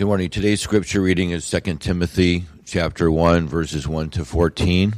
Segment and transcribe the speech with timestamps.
[0.00, 0.30] Good morning.
[0.30, 4.94] Today's scripture reading is 2 Timothy chapter 1 verses 1 to 14.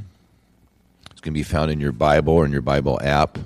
[1.11, 3.37] It's going to be found in your Bible or in your Bible app.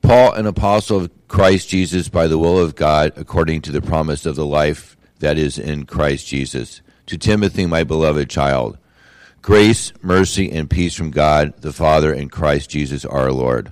[0.00, 4.24] Paul, an apostle of Christ Jesus by the will of God, according to the promise
[4.24, 6.80] of the life that is in Christ Jesus.
[7.04, 8.78] To Timothy, my beloved child,
[9.42, 13.70] grace, mercy, and peace from God the Father and Christ Jesus our Lord.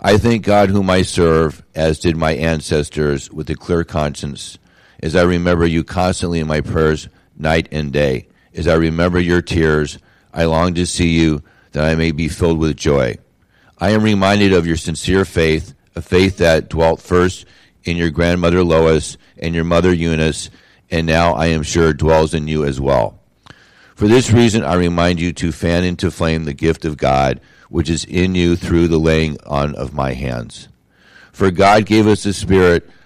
[0.00, 4.56] I thank God whom I serve, as did my ancestors, with a clear conscience,
[5.02, 8.28] as I remember you constantly in my prayers night and day.
[8.54, 9.98] As I remember your tears,
[10.32, 13.16] I long to see you, that I may be filled with joy.
[13.78, 17.46] I am reminded of your sincere faith, a faith that dwelt first
[17.82, 20.50] in your grandmother Lois and your mother Eunice,
[20.90, 23.18] and now I am sure dwells in you as well.
[23.96, 27.40] For this reason, I remind you to fan into flame the gift of God
[27.74, 30.68] which is in you through the laying on of my hands.
[31.32, 32.88] For God gave us a spirit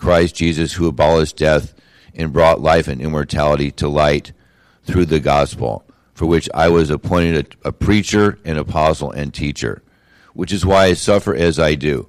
[0.00, 1.74] Christ Jesus, who abolished death
[2.14, 4.32] and brought life and immortality to light
[4.84, 5.84] through the gospel,
[6.14, 9.82] for which I was appointed a, a preacher, an apostle, and teacher,
[10.34, 12.08] which is why I suffer as I do.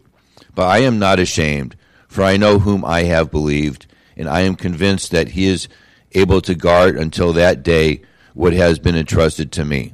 [0.56, 1.76] But I am not ashamed,
[2.08, 5.68] for I know whom I have believed, and I am convinced that he is
[6.14, 8.02] able to guard until that day
[8.34, 9.94] what has been entrusted to me.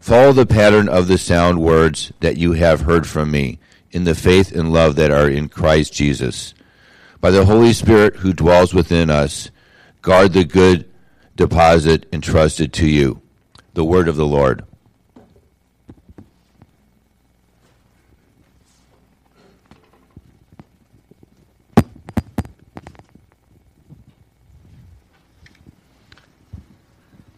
[0.00, 3.58] Follow the pattern of the sound words that you have heard from me
[3.90, 6.54] in the faith and love that are in Christ Jesus.
[7.26, 9.50] By the Holy Spirit who dwells within us,
[10.00, 10.88] guard the good
[11.34, 13.20] deposit entrusted to you.
[13.74, 14.64] The word of the Lord.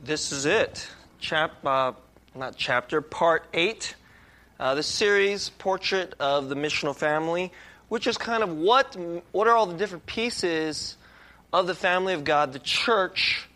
[0.05, 0.87] This is it.
[1.19, 1.93] Chap, uh,
[2.35, 3.95] not chapter, part 8.
[4.61, 7.53] Uh, the series, Portrait of the Missional Family,
[7.89, 8.97] which is kind of what,
[9.33, 10.97] what are all the different pieces
[11.53, 13.49] of the family of God, the church,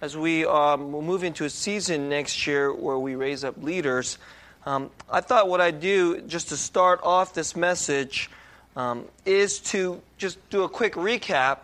[0.00, 4.18] as we um, will move into a season next year where we raise up leaders.
[4.66, 8.30] Um, I thought what I'd do, just to start off this message,
[8.76, 11.58] um, is to just do a quick recap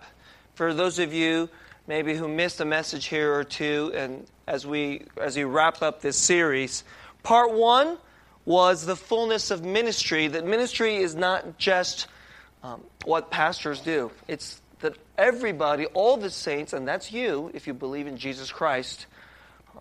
[0.54, 1.48] for those of you
[1.86, 6.00] maybe who missed a message here or two and as we as we wrap up
[6.00, 6.84] this series.
[7.22, 7.98] Part one
[8.44, 10.28] was the fullness of ministry.
[10.28, 12.06] That ministry is not just
[12.64, 14.10] um, what pastors do.
[14.26, 19.06] It's that everybody, all the saints, and that's you, if you believe in Jesus Christ,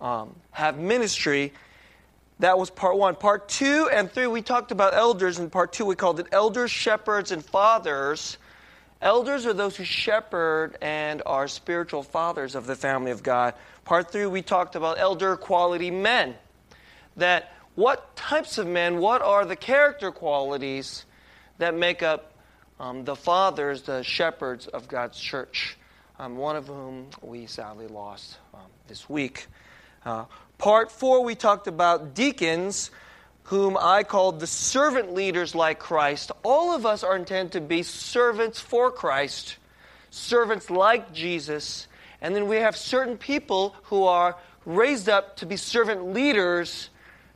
[0.00, 1.52] um, have ministry.
[2.40, 3.16] That was part one.
[3.16, 5.38] Part two and three, we talked about elders.
[5.38, 8.36] In part two, we called it elders, shepherds, and fathers.
[9.00, 13.54] Elders are those who shepherd and are spiritual fathers of the family of God.
[13.84, 16.34] Part three, we talked about elder quality men.
[17.16, 21.06] That what types of men, what are the character qualities
[21.58, 22.33] that make up
[22.80, 25.76] um, the fathers, the shepherds of God's church?
[26.18, 29.46] Um, one of whom we sadly lost um, this week.
[30.04, 30.26] Uh,
[30.58, 32.90] part four, we talked about deacons,
[33.44, 36.30] whom I called the servant leaders like Christ.
[36.44, 39.56] All of us are intended to be servants for Christ,
[40.10, 41.88] servants like Jesus
[42.24, 46.88] and then we have certain people who are raised up to be servant leaders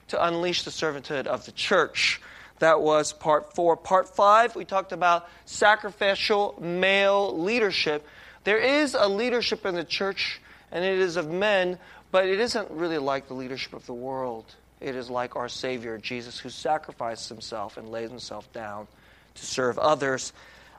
[0.09, 2.23] to unleash the servanthood of the church.
[2.59, 3.77] That was part four.
[3.77, 8.07] Part five, we talked about sacrificial male leadership.
[8.45, 10.41] There is a leadership in the church,
[10.73, 11.79] and it is of men,
[12.11, 14.45] but it isn't really like the leadership of the world.
[14.81, 18.87] It is like our Savior, Jesus, who sacrificed himself and laid himself down
[19.35, 20.33] to serve others.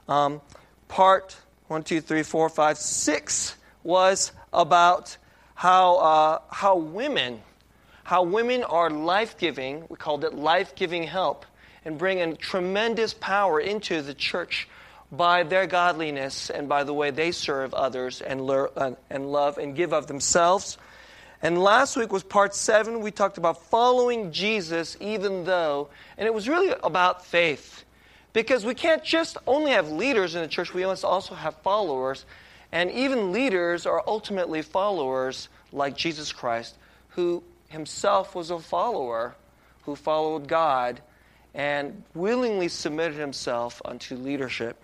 [0.08, 0.40] Um,
[0.88, 1.36] part
[1.68, 5.16] one, two, three, four, five, six was about
[5.54, 7.40] how, uh, how women,
[8.02, 9.84] how women are life giving.
[9.88, 11.46] We called it life giving help,
[11.84, 14.68] and bring a tremendous power into the church
[15.12, 19.74] by their godliness and by the way they serve others and, uh, and love and
[19.74, 20.78] give of themselves.
[21.42, 23.00] And last week was part seven.
[23.00, 25.88] We talked about following Jesus even though,
[26.18, 27.84] and it was really about faith.
[28.32, 32.24] Because we can't just only have leaders in the church, we must also have followers.
[32.70, 36.76] And even leaders are ultimately followers like Jesus Christ,
[37.10, 39.34] who himself was a follower,
[39.82, 41.00] who followed God
[41.54, 44.82] and willingly submitted himself unto leadership.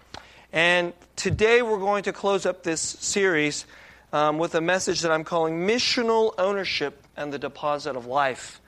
[0.52, 3.66] And today we're going to close up this series
[4.12, 8.60] um, with a message that I'm calling Missional Ownership and the Deposit of Life.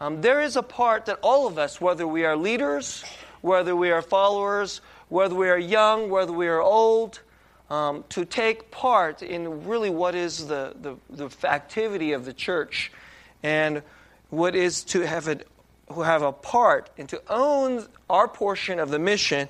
[0.00, 3.04] Um, there is a part that all of us, whether we are leaders,
[3.40, 7.20] whether we are followers, whether we are young, whether we are old,
[7.70, 12.90] um, to take part in really what is the, the, the, activity of the church
[13.42, 13.82] and
[14.30, 15.38] what is to have a,
[15.92, 19.48] who have a part and to own our portion of the mission.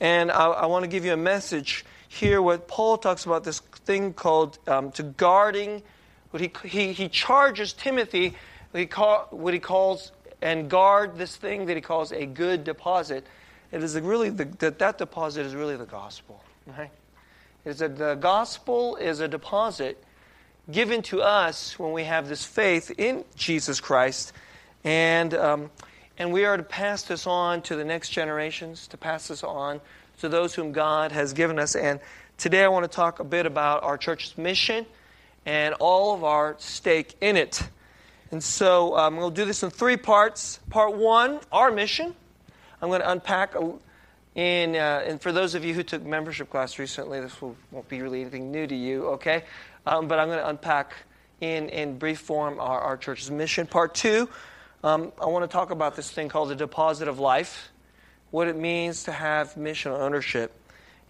[0.00, 3.60] And I, I want to give you a message here what Paul talks about this
[3.60, 5.82] thing called um, to guarding.
[6.30, 8.34] What he, he, he charges Timothy
[8.70, 10.12] what he, call, what he calls
[10.42, 13.26] and guard this thing that he calls a good deposit.
[13.72, 16.42] It is really the, that that deposit is really the gospel.
[16.66, 16.90] Right?
[17.64, 20.02] is that the gospel is a deposit
[20.70, 24.32] given to us when we have this faith in Jesus Christ.
[24.84, 25.70] And, um,
[26.18, 29.80] and we are to pass this on to the next generations, to pass this on
[30.20, 31.74] to those whom God has given us.
[31.74, 32.00] And
[32.36, 34.86] today I want to talk a bit about our church's mission
[35.46, 37.62] and all of our stake in it.
[38.30, 40.60] And so um, we'll do this in three parts.
[40.70, 42.14] Part one, our mission.
[42.82, 43.72] I'm going to unpack a,
[44.34, 47.88] in, uh, and for those of you who took membership class recently, this will, won't
[47.88, 49.44] be really anything new to you, okay?
[49.86, 50.92] Um, but I'm going to unpack
[51.40, 53.66] in, in brief form our, our church's mission.
[53.66, 54.28] Part two,
[54.84, 57.68] um, I want to talk about this thing called the deposit of life,
[58.30, 60.54] what it means to have mission ownership.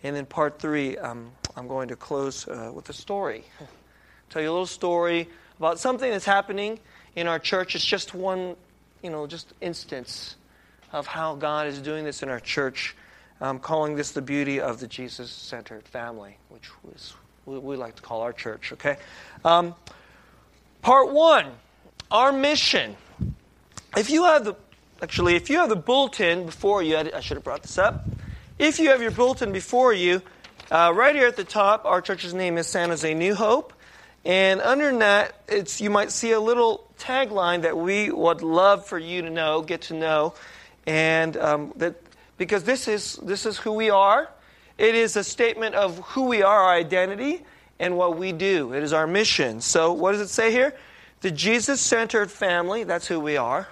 [0.02, 3.44] And then part three, um, I'm going to close uh, with a story.
[4.30, 5.28] Tell you a little story
[5.58, 6.78] about something that's happening
[7.16, 7.74] in our church.
[7.74, 8.56] It's just one,
[9.02, 10.36] you know, just instance
[10.92, 12.96] of how God is doing this in our church.
[13.40, 17.14] I'm calling this the beauty of the Jesus centered family, which is
[17.46, 18.96] we, we, like to call our church, okay?
[19.44, 19.74] Um,
[20.82, 21.52] part one
[22.10, 22.96] our mission.
[23.96, 24.54] If you have the,
[25.02, 28.04] actually, if you have the bulletin before you, I, should have brought this up.
[28.58, 30.22] If you have your bulletin before you,
[30.70, 33.72] uh, right here at the top, our church's name is San Jose New Hope.
[34.24, 38.98] And under that, it's, you might see a little tagline that we would love for
[38.98, 40.34] you to know, get to know.
[40.86, 41.94] And um, that
[42.36, 44.28] because this is, this is who we are.
[44.76, 47.44] It is a statement of who we are, our identity,
[47.80, 48.72] and what we do.
[48.72, 49.60] It is our mission.
[49.60, 50.74] So, what does it say here?
[51.20, 53.68] The Jesus centered family, that's who we are.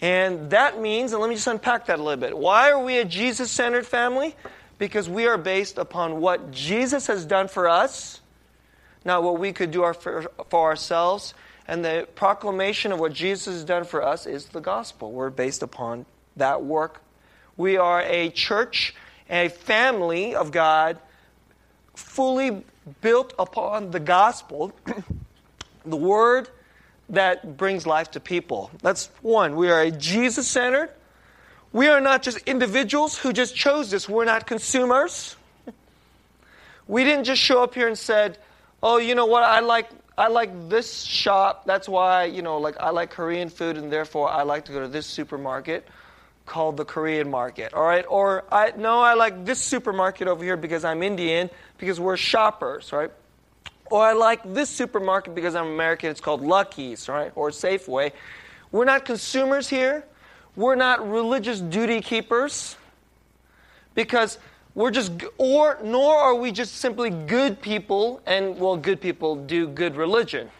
[0.00, 2.36] And that means, and let me just unpack that a little bit.
[2.36, 4.34] Why are we a Jesus centered family?
[4.76, 8.20] Because we are based upon what Jesus has done for us,
[9.04, 11.34] not what we could do our, for, for ourselves.
[11.68, 15.12] And the proclamation of what Jesus has done for us is the gospel.
[15.12, 16.04] We're based upon
[16.36, 17.00] that work
[17.56, 18.94] we are a church,
[19.30, 20.98] a family of God,
[21.94, 22.64] fully
[23.00, 24.72] built upon the gospel,
[25.84, 26.48] the word
[27.10, 28.70] that brings life to people.
[28.82, 29.56] That's one.
[29.56, 30.90] We are a Jesus centered.
[31.72, 34.08] We are not just individuals who just chose this.
[34.08, 35.36] We're not consumers.
[36.86, 38.38] We didn't just show up here and said,
[38.82, 39.42] "Oh, you know what?
[39.42, 41.64] I like I like this shop.
[41.64, 44.80] That's why, you know, like I like Korean food and therefore I like to go
[44.80, 45.88] to this supermarket."
[46.46, 48.04] called the Korean market, all right?
[48.06, 52.92] Or I no, I like this supermarket over here because I'm Indian because we're shoppers,
[52.92, 53.10] right?
[53.94, 56.10] Or I like this supermarket because I'm American.
[56.10, 57.30] It's called Lucky's, right?
[57.36, 58.10] Or Safeway.
[58.72, 60.04] We're not consumers here.
[60.56, 62.76] We're not religious duty keepers
[63.94, 64.40] because
[64.74, 69.68] we're just or nor are we just simply good people and well good people do
[69.68, 70.50] good religion.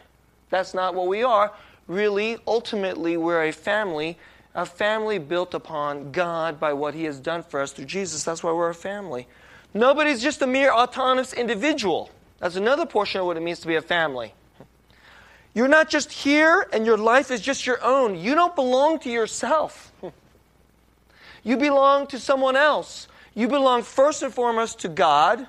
[0.51, 1.53] That's not what we are.
[1.89, 4.17] Really, ultimately, we're a family
[4.55, 8.23] a family built upon God by what He has done for us through Jesus.
[8.23, 9.27] That's why we're a family.
[9.75, 12.11] Nobody's just a mere autonomous individual.
[12.39, 14.35] That's another portion of what it means to be a family.
[15.55, 18.19] You're not just here and your life is just your own.
[18.19, 19.93] You don't belong to yourself.
[21.45, 23.07] You belong to someone else.
[23.35, 25.47] You belong first and foremost to God.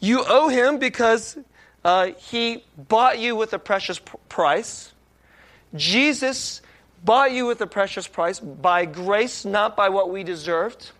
[0.00, 1.36] You owe Him because
[1.84, 4.92] uh, He bought you with a precious price.
[5.74, 6.62] Jesus
[7.04, 10.90] bought you with a precious price by grace, not by what we deserved.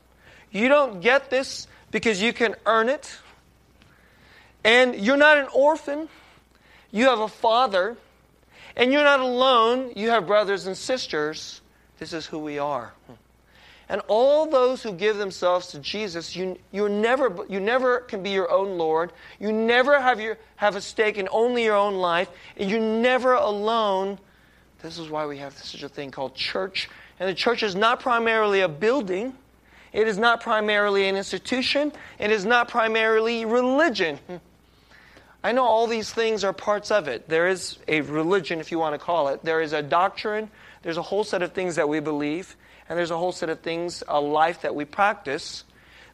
[0.50, 3.19] You don't get this because you can earn it.
[4.64, 6.09] And you're not an orphan.
[6.90, 7.97] You have a father.
[8.76, 9.92] And you're not alone.
[9.97, 11.61] You have brothers and sisters.
[11.99, 12.92] This is who we are.
[13.88, 18.31] And all those who give themselves to Jesus, you, you, never, you never can be
[18.31, 19.12] your own Lord.
[19.38, 22.28] You never have, your, have a stake in only your own life.
[22.57, 24.19] And you're never alone
[24.83, 26.90] this is why we have such a thing called church.
[27.21, 29.35] And the church is not primarily a building,
[29.92, 34.19] it is not primarily an institution, it is not primarily religion.
[35.44, 37.28] I know all these things are parts of it.
[37.28, 39.44] There is a religion, if you want to call it.
[39.44, 40.50] There is a doctrine.
[40.82, 42.56] There's a whole set of things that we believe.
[42.88, 45.64] And there's a whole set of things, a life that we practice.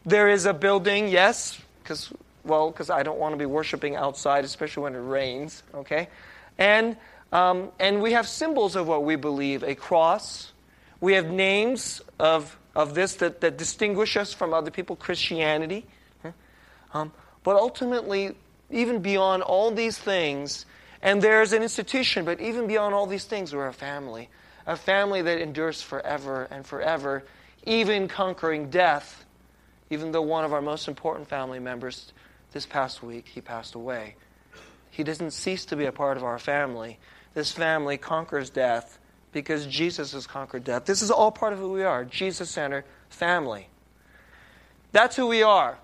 [0.06, 2.10] There is a building, yes, because
[2.44, 5.62] well, because I don't want to be worshiping outside, especially when it rains.
[5.74, 6.08] Okay,
[6.56, 6.96] and
[7.32, 10.52] um, and we have symbols of what we believe: a cross.
[11.00, 14.96] We have names of of this that, that distinguish us from other people.
[14.96, 15.86] Christianity,
[16.94, 17.12] um,
[17.44, 18.34] but ultimately,
[18.70, 20.66] even beyond all these things,
[21.02, 24.28] and there's an institution, but even beyond all these things, we're a family,
[24.66, 27.24] a family that endures forever and forever,
[27.64, 29.24] even conquering death.
[29.90, 32.12] Even though one of our most important family members
[32.52, 34.16] this past week, he passed away.
[34.90, 36.98] He doesn't cease to be a part of our family.
[37.34, 38.98] This family conquers death
[39.32, 40.84] because Jesus has conquered death.
[40.84, 43.68] This is all part of who we are Jesus centered family.
[44.92, 45.78] That's who we are.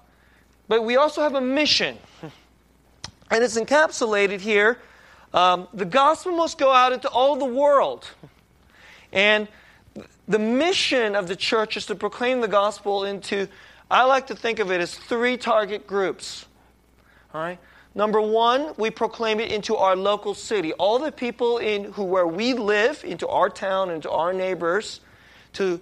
[0.66, 1.98] But we also have a mission.
[3.34, 4.78] And it's encapsulated here.
[5.32, 8.08] Um, the gospel must go out into all the world.
[9.12, 9.48] And
[10.28, 13.48] the mission of the church is to proclaim the gospel into,
[13.90, 16.46] I like to think of it as three target groups.
[17.34, 17.58] All right?
[17.92, 20.72] Number one, we proclaim it into our local city.
[20.74, 25.00] All the people in who where we live, into our town, into our neighbors,
[25.54, 25.80] to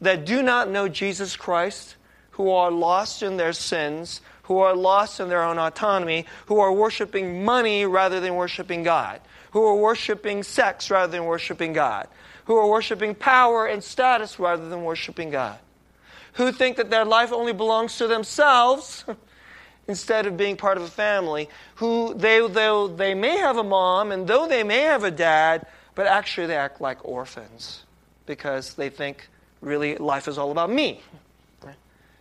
[0.00, 1.96] that do not know Jesus Christ,
[2.30, 6.72] who are lost in their sins, who are lost in their own autonomy, who are
[6.72, 9.20] worshiping money rather than worshiping God,
[9.50, 12.08] who are worshiping sex rather than worshiping God,
[12.44, 15.58] who are worshiping power and status rather than worshiping God,
[16.34, 19.04] who think that their life only belongs to themselves
[19.88, 24.12] instead of being part of a family, who they, though they may have a mom
[24.12, 27.84] and though they may have a dad, but actually they act like orphans
[28.26, 29.28] because they think
[29.62, 31.00] really life is all about me.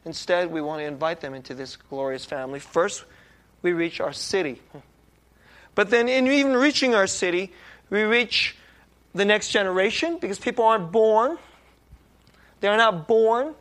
[0.05, 2.59] Instead, we want to invite them into this glorious family.
[2.59, 3.05] First,
[3.61, 4.61] we reach our city.
[5.75, 7.53] But then, in even reaching our city,
[7.89, 8.55] we reach
[9.15, 11.37] the next generation because people aren't born.
[12.59, 13.55] They're not born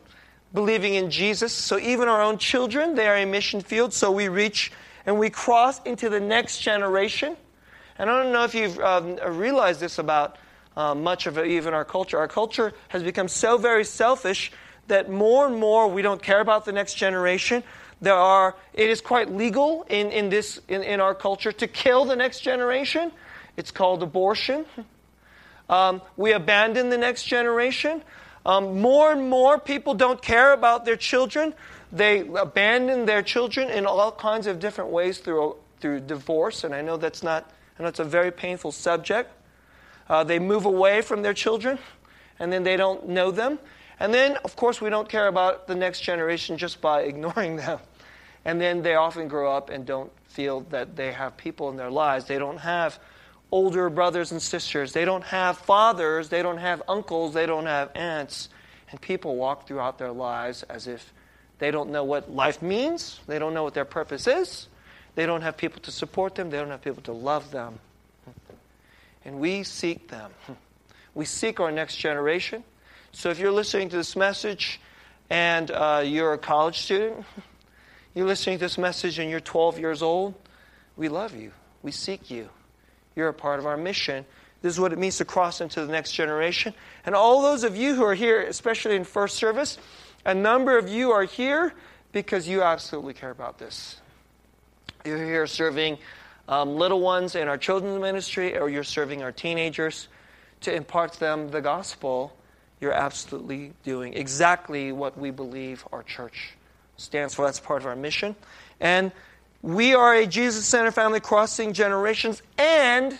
[0.53, 1.51] believing in Jesus.
[1.51, 3.93] So even our own children, they are a mission field.
[3.93, 4.71] So we reach
[5.05, 7.35] and we cross into the next generation.
[7.97, 10.37] And I don't know if you've um, realized this about
[10.75, 12.17] uh, much of even our culture.
[12.17, 14.51] Our culture has become so very selfish
[14.87, 17.63] that more and more we don't care about the next generation.
[18.01, 22.05] There are, it is quite legal in, in, this, in, in our culture to kill
[22.05, 23.11] the next generation.
[23.55, 24.65] It's called abortion.
[25.69, 28.03] Um, we abandon the next generation.
[28.45, 31.53] Um, more and more people don't care about their children.
[31.93, 36.81] They abandon their children in all kinds of different ways through, through divorce, and I
[36.81, 37.49] know that's not,
[37.79, 39.31] know it's a very painful subject.
[40.09, 41.79] Uh, they move away from their children,
[42.39, 43.59] and then they don't know them.
[43.99, 47.79] And then, of course, we don't care about the next generation just by ignoring them.
[48.45, 51.91] And then they often grow up and don't feel that they have people in their
[51.91, 52.25] lives.
[52.25, 52.99] They don't have
[53.51, 54.93] older brothers and sisters.
[54.93, 56.29] They don't have fathers.
[56.29, 57.33] They don't have uncles.
[57.33, 58.49] They don't have aunts.
[58.91, 61.13] And people walk throughout their lives as if
[61.59, 63.19] they don't know what life means.
[63.27, 64.67] They don't know what their purpose is.
[65.15, 66.49] They don't have people to support them.
[66.49, 67.79] They don't have people to love them.
[69.23, 70.31] And we seek them.
[71.15, 72.63] We seek our next generation.
[73.15, 74.81] So if you're listening to this message
[75.29, 77.23] and uh, you're a college student,
[78.15, 80.33] you're listening to this message and you're 12 years old,
[80.97, 81.51] we love you.
[81.83, 82.49] We seek you.
[83.15, 84.25] You're a part of our mission.
[84.63, 86.73] This is what it means to cross into the next generation.
[87.05, 89.77] And all those of you who are here, especially in first service,
[90.25, 91.73] a number of you are here
[92.13, 94.01] because you absolutely care about this.
[95.05, 95.99] You're here serving
[96.47, 100.07] um, little ones in our children's ministry, or you're serving our teenagers
[100.61, 102.35] to impart to them the gospel.
[102.83, 106.49] You're absolutely doing exactly what we believe our church
[106.97, 107.45] stands for.
[107.45, 108.35] That's part of our mission.
[108.81, 109.13] And
[109.61, 113.17] we are a Jesus centered family crossing generations, and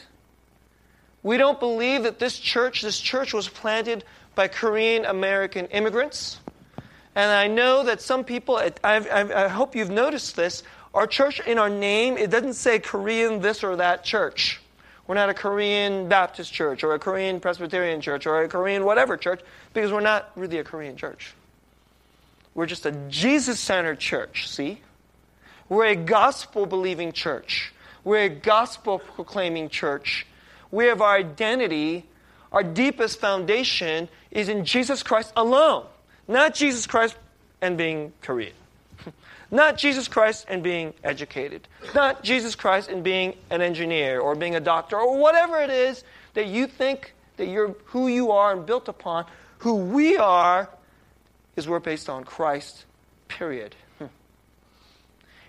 [1.24, 4.04] we don't believe that this church, this church was planted
[4.36, 6.42] by Korean American immigrants.
[7.16, 11.40] And I know that some people, I, I, I hope you've noticed this, our church
[11.40, 14.60] in our name, it doesn't say Korean this or that church.
[15.06, 19.18] We're not a Korean Baptist church or a Korean Presbyterian church or a Korean whatever
[19.18, 19.42] church
[19.74, 21.34] because we're not really a Korean church.
[22.56, 24.82] We're just a Jesus centered church, see?
[25.68, 27.74] We're a gospel believing church.
[28.04, 30.26] We're a gospel proclaiming church.
[30.72, 32.06] We have our identity,
[32.52, 35.86] our deepest foundation is in Jesus Christ alone.
[36.28, 37.18] Not Jesus Christ
[37.62, 38.54] and being Korean.
[39.54, 41.68] Not Jesus Christ and being educated.
[41.94, 46.04] Not Jesus Christ and being an engineer or being a doctor or whatever it is
[46.34, 49.28] that you think that you're who you are and built upon.
[49.60, 50.72] Who we are
[51.56, 52.86] is we're based on Christ,
[53.28, 53.76] period.
[54.00, 54.08] Hmm.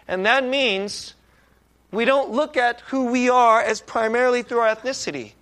[0.07, 1.15] And that means
[1.91, 5.33] we don't look at who we are as primarily through our ethnicity.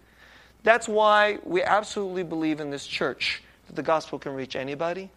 [0.63, 5.11] That's why we absolutely believe in this church that the gospel can reach anybody.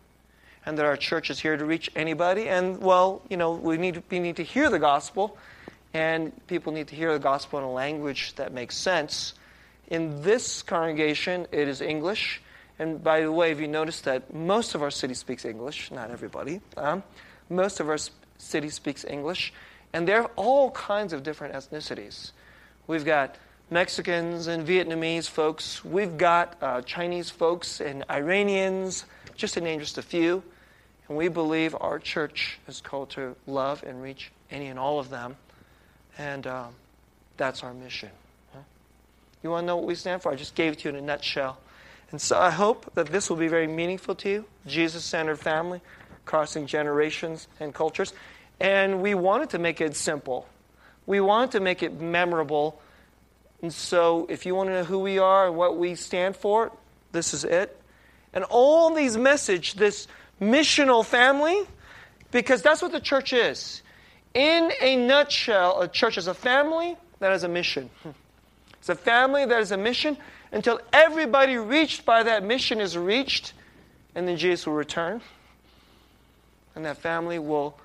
[0.65, 2.50] And that our church is here to reach anybody.
[2.50, 5.38] And, well, you know, we need, we need to hear the gospel,
[5.93, 9.34] and people need to hear the gospel in a language that makes sense.
[9.88, 12.41] In this congregation, it is English.
[12.79, 16.12] And by the way, if you notice that most of our city speaks English, not
[16.12, 17.03] everybody, um,
[17.50, 18.00] most of our
[18.38, 19.53] city speaks English,
[19.93, 22.31] and there are all kinds of different ethnicities.
[22.88, 23.38] We've got
[23.69, 25.86] Mexicans and Vietnamese folks.
[25.86, 29.05] We've got uh, Chinese folks and Iranians,
[29.36, 30.43] just to name just a few.
[31.07, 35.09] And we believe our church is called to love and reach any and all of
[35.09, 35.35] them.
[36.17, 36.74] And um,
[37.38, 38.09] that's our mission.
[39.43, 40.31] You want to know what we stand for?
[40.31, 41.59] I just gave it to you in a nutshell.
[42.12, 44.45] And so I hope that this will be very meaningful to you.
[44.65, 45.81] Jesus centered family,
[46.25, 48.13] crossing generations and cultures.
[48.59, 50.47] And we wanted to make it simple.
[51.05, 52.79] We wanted to make it memorable
[53.65, 56.71] and so, if you want to know who we are and what we stand for,
[57.13, 57.81] this is it.
[58.31, 60.07] And all these message, this
[60.39, 61.63] missional family,
[62.31, 63.81] because that's what the church is.
[64.33, 67.89] In a nutshell, a church is a family that has a mission.
[68.03, 68.09] Hmm.
[68.79, 70.17] It's a family that has a mission
[70.51, 73.53] until everybody reached by that mission is reached,
[74.13, 75.21] and then Jesus will return.
[76.75, 77.79] And that family will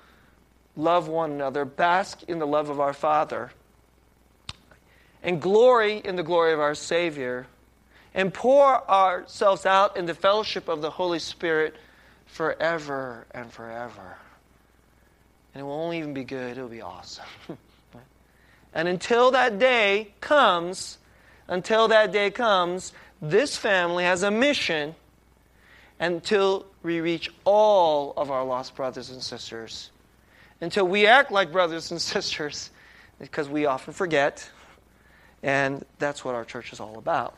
[0.75, 3.51] love one another, bask in the love of our Father
[5.23, 7.47] and glory in the glory of our Savior,
[8.13, 11.75] and pour ourselves out in the fellowship of the Holy Spirit
[12.31, 14.17] forever and forever.
[15.53, 17.25] And it only even be good, it will be awesome.
[18.73, 20.97] and until that day comes,
[21.47, 24.95] until that day comes, this family has a mission
[25.99, 29.91] until we reach all of our lost brothers and sisters.
[30.61, 32.71] Until we act like brothers and sisters,
[33.19, 34.49] because we often forget.
[35.43, 37.37] And that's what our church is all about.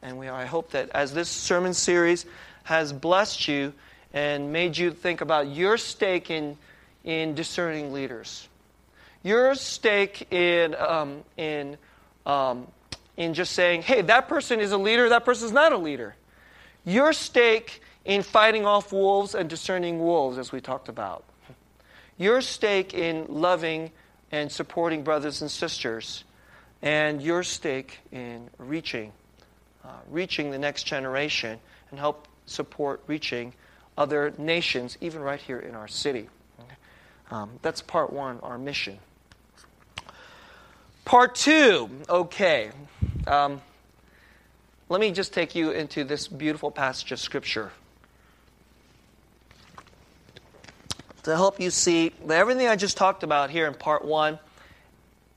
[0.00, 2.24] And we, I hope that as this sermon series
[2.64, 3.72] has blessed you
[4.12, 6.56] and made you think about your stake in,
[7.04, 8.48] in discerning leaders,
[9.22, 11.76] your stake in, um, in,
[12.26, 12.66] um,
[13.16, 16.14] in just saying, hey, that person is a leader, that person is not a leader.
[16.84, 21.24] Your stake in fighting off wolves and discerning wolves, as we talked about.
[22.18, 23.90] Your stake in loving
[24.30, 26.24] and supporting brothers and sisters
[26.82, 29.12] and your stake in reaching,
[29.84, 31.58] uh, reaching the next generation
[31.90, 33.52] and help support reaching
[33.96, 36.28] other nations, even right here in our city.
[37.30, 38.98] Um, that's part one, our mission.
[41.04, 42.70] Part two, okay.
[43.26, 43.60] Um,
[44.88, 47.72] let me just take you into this beautiful passage of Scripture
[51.22, 54.38] to help you see that everything I just talked about here in part one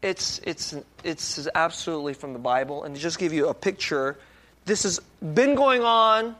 [0.02, 2.84] it's, it's, it's absolutely from the Bible.
[2.84, 4.18] And to just give you a picture,
[4.66, 6.36] this has been going on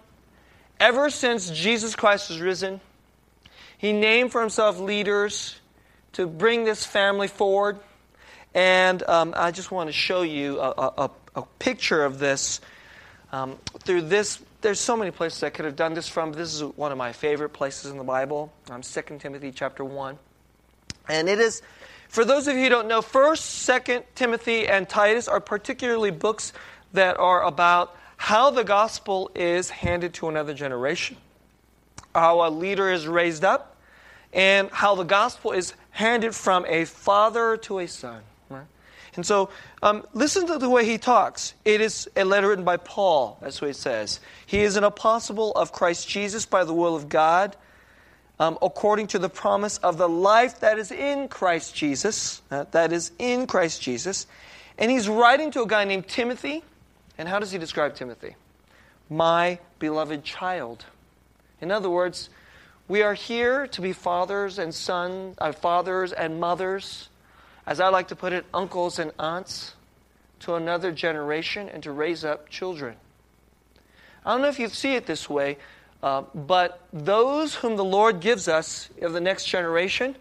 [0.80, 2.82] ever since Jesus Christ was risen.
[3.78, 5.60] He named for himself leaders
[6.14, 7.80] to bring this family forward.
[8.54, 12.60] And um, I just want to show you a, a, a picture of this
[13.32, 14.42] um, through this.
[14.62, 16.32] There's so many places I could have done this from.
[16.32, 18.52] This is one of my favorite places in the Bible.
[18.70, 20.18] I'm um, 2 Timothy chapter 1.
[21.10, 21.62] And it is
[22.10, 26.54] for those of you who don't know, 1st, 2nd Timothy, and Titus are particularly books
[26.94, 31.18] that are about how the gospel is handed to another generation,
[32.14, 33.78] how a leader is raised up,
[34.34, 38.22] and how the gospel is handed from a father to a son.
[39.16, 39.50] And so,
[39.82, 41.56] um, listen to the way he talks.
[41.66, 44.20] It is a letter written by Paul, that's what he says.
[44.46, 47.56] He is an apostle of Christ Jesus by the will of God
[48.40, 52.42] um, according to the promise of the life that is in Christ Jesus.
[52.52, 54.28] Uh, that is in Christ Jesus.
[54.78, 56.64] And he's writing to a guy named Timothy.
[57.18, 58.36] And how does he describe Timothy?
[59.10, 60.86] My beloved child.
[61.62, 62.30] In other words,
[62.88, 67.10] we are here to be fathers and sons, uh, fathers and mothers,
[67.66, 69.76] as I like to put it, uncles and aunts
[70.42, 72.96] to another generation and to raise up children.
[74.26, 75.58] I don't know if you see it this way,
[76.04, 80.16] uh, but those whom the Lord gives us of the next generation,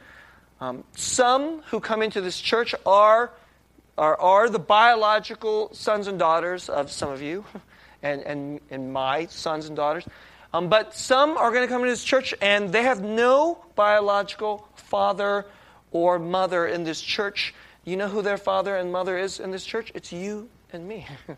[0.60, 3.30] um, some who come into this church are,
[3.98, 7.44] are, are the biological sons and daughters of some of you
[8.02, 10.04] and, and, and my sons and daughters.
[10.52, 14.68] Um, but some are going to come into this church and they have no biological
[14.74, 15.46] father
[15.90, 17.54] or mother in this church.
[17.84, 19.92] You know who their father and mother is in this church?
[19.94, 21.06] It's you and me.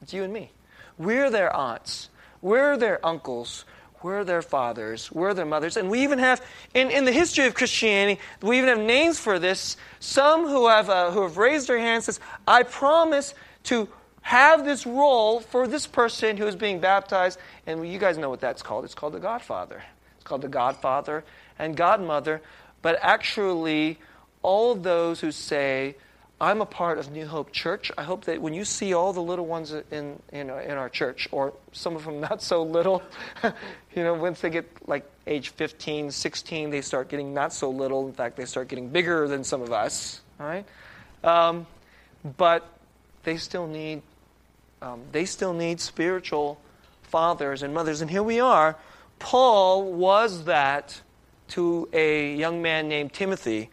[0.00, 0.52] It's you and me.
[0.98, 2.08] We're their aunts.
[2.40, 3.64] We're their uncles.
[4.06, 5.10] We're their fathers.
[5.10, 5.76] We're their mothers.
[5.76, 6.40] And we even have,
[6.74, 9.76] in, in the history of Christianity, we even have names for this.
[9.98, 13.88] Some who have, uh, who have raised their hands says, I promise to
[14.22, 17.40] have this role for this person who is being baptized.
[17.66, 18.84] And you guys know what that's called.
[18.84, 19.82] It's called the Godfather.
[20.14, 21.24] It's called the Godfather
[21.58, 22.42] and Godmother.
[22.82, 23.98] But actually,
[24.40, 25.96] all those who say,
[26.38, 27.90] I'm a part of New Hope Church.
[27.96, 31.28] I hope that when you see all the little ones in, in, in our church,
[31.32, 33.02] or some of them not so little,
[33.42, 38.06] you know, once they get like age 15, 16, they start getting not so little.
[38.06, 40.66] In fact, they start getting bigger than some of us, all right?
[41.24, 41.66] Um,
[42.36, 42.68] but
[43.22, 44.02] they still need,
[44.82, 46.60] um, they still need spiritual
[47.02, 48.02] fathers and mothers.
[48.02, 48.76] And here we are.
[49.18, 51.00] Paul was that
[51.48, 53.70] to a young man named Timothy.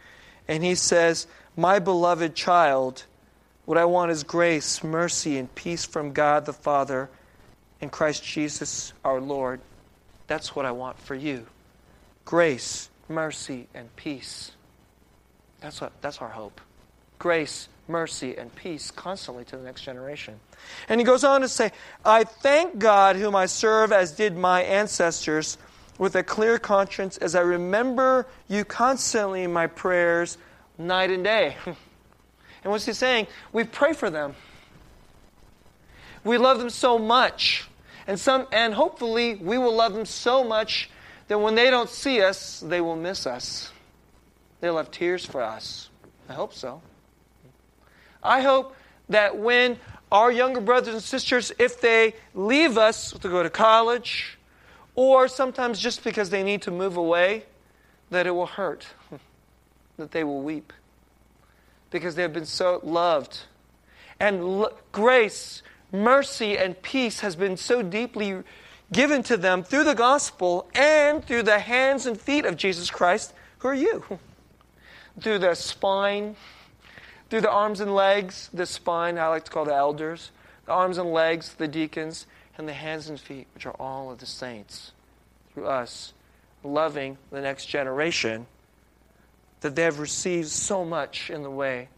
[0.48, 3.04] And he says, my beloved child,
[3.64, 7.08] what I want is grace, mercy, and peace from God the Father
[7.80, 9.60] and Christ Jesus our Lord.
[10.26, 11.46] That's what I want for you.
[12.24, 14.52] Grace, mercy, and peace.
[15.60, 16.60] That's, what, that's our hope.
[17.18, 20.40] Grace, mercy, and peace constantly to the next generation.
[20.88, 21.72] And he goes on to say,
[22.04, 25.58] I thank God whom I serve as did my ancestors
[25.98, 30.38] with a clear conscience as I remember you constantly in my prayers
[30.78, 31.56] night and day.
[32.64, 33.26] And what's he saying?
[33.52, 34.34] We pray for them.
[36.24, 37.68] We love them so much.
[38.06, 40.90] And some and hopefully we will love them so much
[41.28, 43.70] that when they don't see us, they will miss us.
[44.60, 45.90] They'll have tears for us.
[46.28, 46.80] I hope so.
[48.22, 48.74] I hope
[49.10, 49.78] that when
[50.10, 54.38] our younger brothers and sisters, if they leave us to go to college,
[54.94, 57.44] or sometimes just because they need to move away,
[58.10, 58.86] that it will hurt
[59.96, 60.72] that they will weep
[61.90, 63.40] because they have been so loved.
[64.18, 68.42] And l- grace, mercy, and peace has been so deeply
[68.92, 73.32] given to them through the gospel and through the hands and feet of Jesus Christ,
[73.58, 74.04] who are you.
[75.20, 76.36] through the spine,
[77.30, 80.30] through the arms and legs, the spine, I like to call the elders,
[80.66, 82.26] the arms and legs, the deacons,
[82.58, 84.92] and the hands and feet, which are all of the saints,
[85.52, 86.12] through us,
[86.62, 88.46] loving the next generation
[89.64, 91.88] that they have received so much in the way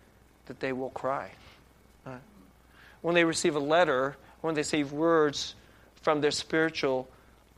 [0.47, 1.33] that they will cry.
[3.03, 5.57] When they receive a letter, when they receive words
[6.01, 7.09] from their spiritual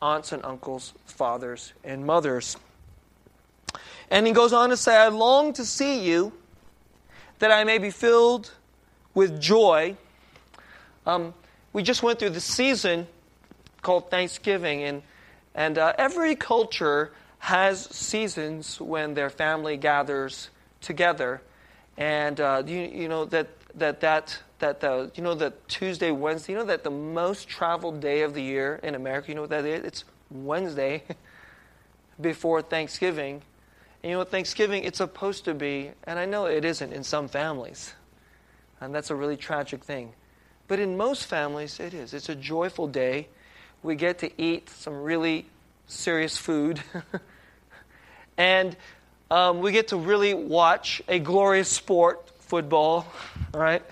[0.00, 2.56] aunts and uncles, fathers and mothers.
[4.10, 6.32] And he goes on to say, I long to see you
[7.38, 8.50] that I may be filled
[9.12, 9.94] with joy.
[11.04, 11.34] Um,
[11.74, 13.06] we just went through the season
[13.82, 15.02] called Thanksgiving, and,
[15.54, 21.40] and uh, every culture has seasons when their family gathers together,
[21.96, 26.52] and uh, you, you know that that that that the you know that Tuesday, Wednesday,
[26.52, 29.50] you know that the most traveled day of the year in America, you know what
[29.50, 29.84] that is?
[29.84, 31.02] It's Wednesday
[32.20, 33.42] before Thanksgiving.
[34.02, 37.28] And you know Thanksgiving it's supposed to be, and I know it isn't in some
[37.28, 37.94] families.
[38.80, 40.12] And that's a really tragic thing.
[40.68, 42.14] But in most families it is.
[42.14, 43.28] It's a joyful day.
[43.82, 45.46] We get to eat some really
[45.88, 46.80] serious food.
[48.38, 48.76] and
[49.30, 53.06] um, we get to really watch a glorious sport, football,
[53.52, 53.82] right?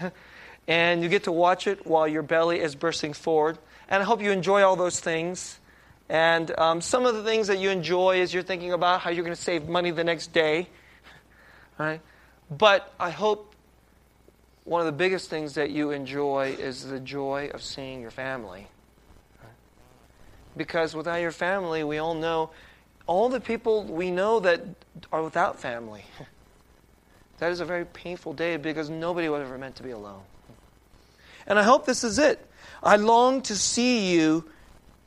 [0.69, 3.59] And you get to watch it while your belly is bursting forward.
[3.89, 5.59] And I hope you enjoy all those things.
[6.09, 9.25] And um, some of the things that you enjoy is you're thinking about how you're
[9.25, 10.69] going to save money the next day,
[11.79, 12.01] right?
[12.51, 13.55] But I hope
[14.65, 18.69] one of the biggest things that you enjoy is the joy of seeing your family.
[20.57, 22.51] Because without your family, we all know
[23.07, 24.62] all the people we know that
[25.12, 26.05] are without family.
[27.38, 30.23] That is a very painful day because nobody was ever meant to be alone.
[31.47, 32.45] And I hope this is it.
[32.83, 34.49] I long to see you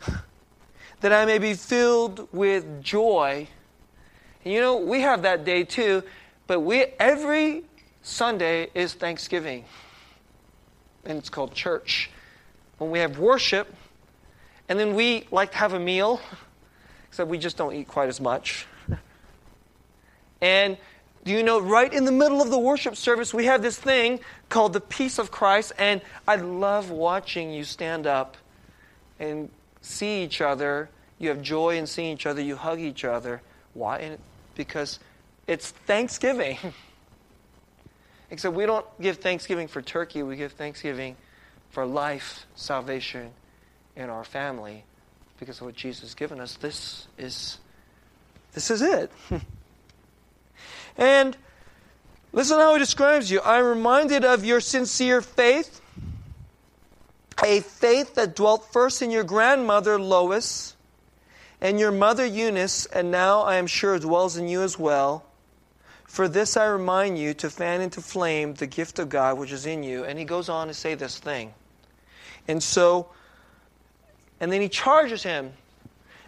[1.02, 3.48] that I may be filled with joy.
[4.44, 6.04] And you know, we have that day too,
[6.48, 7.64] but we every
[8.04, 9.66] Sunday is Thanksgiving.
[11.06, 12.12] And it's called church.
[12.78, 13.74] When we have worship,
[14.70, 16.22] and then we like to have a meal,
[17.08, 18.68] except we just don't eat quite as much.
[20.42, 20.78] And
[21.26, 24.20] do you know, right in the middle of the worship service, we have this thing
[24.48, 25.74] called the peace of Christ.
[25.78, 28.38] And I love watching you stand up
[29.20, 29.50] and
[29.82, 30.90] see each other.
[31.18, 32.42] You have joy in seeing each other.
[32.42, 33.42] You hug each other.
[33.74, 34.18] Why?
[34.56, 35.00] Because
[35.46, 36.58] it's Thanksgiving.
[38.32, 41.16] Except we don't give Thanksgiving for turkey, we give Thanksgiving
[41.72, 43.32] for life, salvation,
[44.00, 44.84] in our family
[45.40, 46.56] because of what Jesus has given us.
[46.56, 47.60] This is
[48.54, 49.12] this is it.
[50.98, 51.38] and
[52.34, 53.42] listen how he describes you.
[53.44, 55.82] I'm reminded of your sincere faith,
[57.44, 60.76] a faith that dwelt first in your grandmother Lois
[61.62, 65.26] and your mother Eunice, and now I am sure dwells in you as well.
[66.06, 69.68] For this I remind you to fan into flame the gift of God which is
[69.68, 70.06] in you.
[70.06, 71.54] And he goes on to say this thing.
[72.48, 73.10] And so,
[74.40, 75.54] and then he charges him.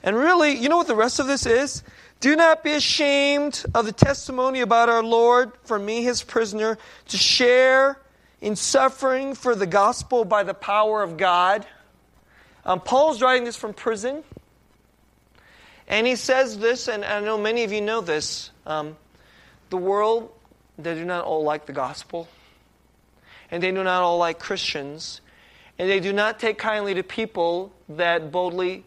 [0.03, 1.83] And really, you know what the rest of this is?
[2.19, 6.77] Do not be ashamed of the testimony about our Lord for me, his prisoner,
[7.09, 7.99] to share
[8.41, 11.65] in suffering for the gospel by the power of God.
[12.65, 14.23] Um, Paul's writing this from prison.
[15.87, 18.51] And he says this, and I know many of you know this.
[18.65, 18.95] Um,
[19.69, 20.31] the world,
[20.77, 22.27] they do not all like the gospel.
[23.49, 25.21] And they do not all like Christians.
[25.81, 28.83] And they do not take kindly to people that boldly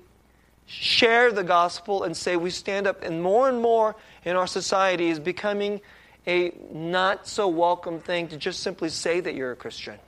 [0.65, 3.03] share the gospel and say we stand up.
[3.03, 5.81] And more and more in our society is becoming
[6.25, 9.99] a not so welcome thing to just simply say that you're a Christian,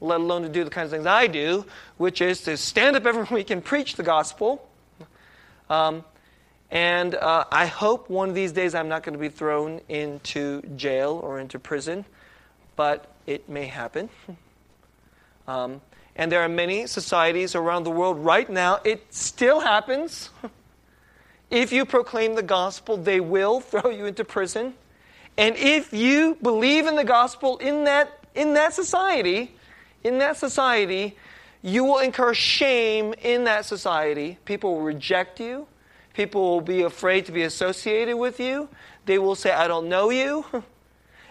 [0.00, 1.64] let alone to do the kinds of things I do,
[1.98, 4.68] which is to stand up every week and preach the gospel.
[5.68, 6.04] Um,
[6.72, 10.62] and uh, I hope one of these days I'm not going to be thrown into
[10.74, 12.06] jail or into prison,
[12.74, 14.08] but it may happen.
[15.50, 15.80] Um,
[16.14, 20.30] and there are many societies around the world right now, it still happens.
[21.50, 24.74] If you proclaim the gospel, they will throw you into prison.
[25.36, 29.52] And if you believe in the gospel in that, in that society,
[30.04, 31.16] in that society,
[31.60, 34.38] you will incur shame in that society.
[34.44, 35.66] People will reject you.
[36.14, 38.68] People will be afraid to be associated with you.
[39.06, 40.44] They will say, I don't know you.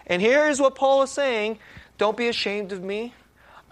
[0.06, 1.60] And here is what Paul is saying
[1.96, 3.14] Don't be ashamed of me.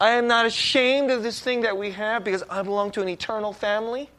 [0.00, 3.08] I am not ashamed of this thing that we have because I belong to an
[3.08, 4.10] eternal family.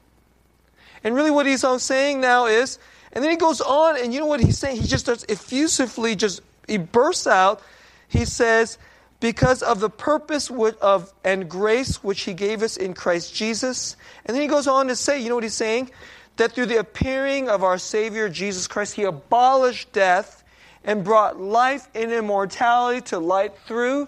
[1.04, 2.80] And really, what he's saying now is
[3.12, 4.82] and then he goes on, and you know what he's saying?
[4.82, 7.62] He just starts effusively, just he bursts out.
[8.08, 8.78] He says,
[9.20, 13.98] because of the purpose of and grace which he gave us in Christ Jesus.
[14.26, 15.92] And then he goes on to say, you know what he's saying?
[16.38, 20.44] That through the appearing of our Savior Jesus Christ, he abolished death
[20.84, 24.08] and brought life and immortality to light through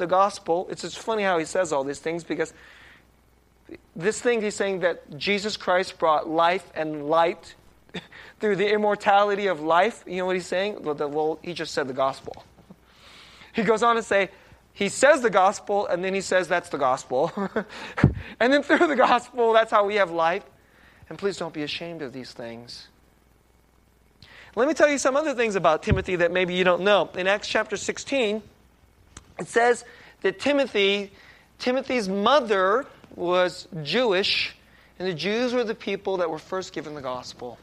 [0.00, 0.66] the gospel.
[0.68, 2.52] It's just funny how he says all these things because
[3.94, 7.54] this thing he's saying that Jesus Christ brought life and light
[8.40, 10.02] through the immortality of life.
[10.06, 10.82] You know what he's saying?
[10.82, 12.44] Well, he just said the gospel.
[13.52, 14.30] He goes on to say,
[14.72, 17.32] he says the gospel, and then he says that's the gospel.
[18.40, 20.44] and then through the gospel, that's how we have life.
[21.08, 22.88] And please don't be ashamed of these things.
[24.56, 27.10] Let me tell you some other things about Timothy that maybe you don't know.
[27.14, 28.42] In Acts chapter 16,
[29.40, 29.84] it says
[30.20, 31.10] that Timothy,
[31.58, 34.54] Timothy's mother was Jewish,
[34.98, 37.58] and the Jews were the people that were first given the gospel.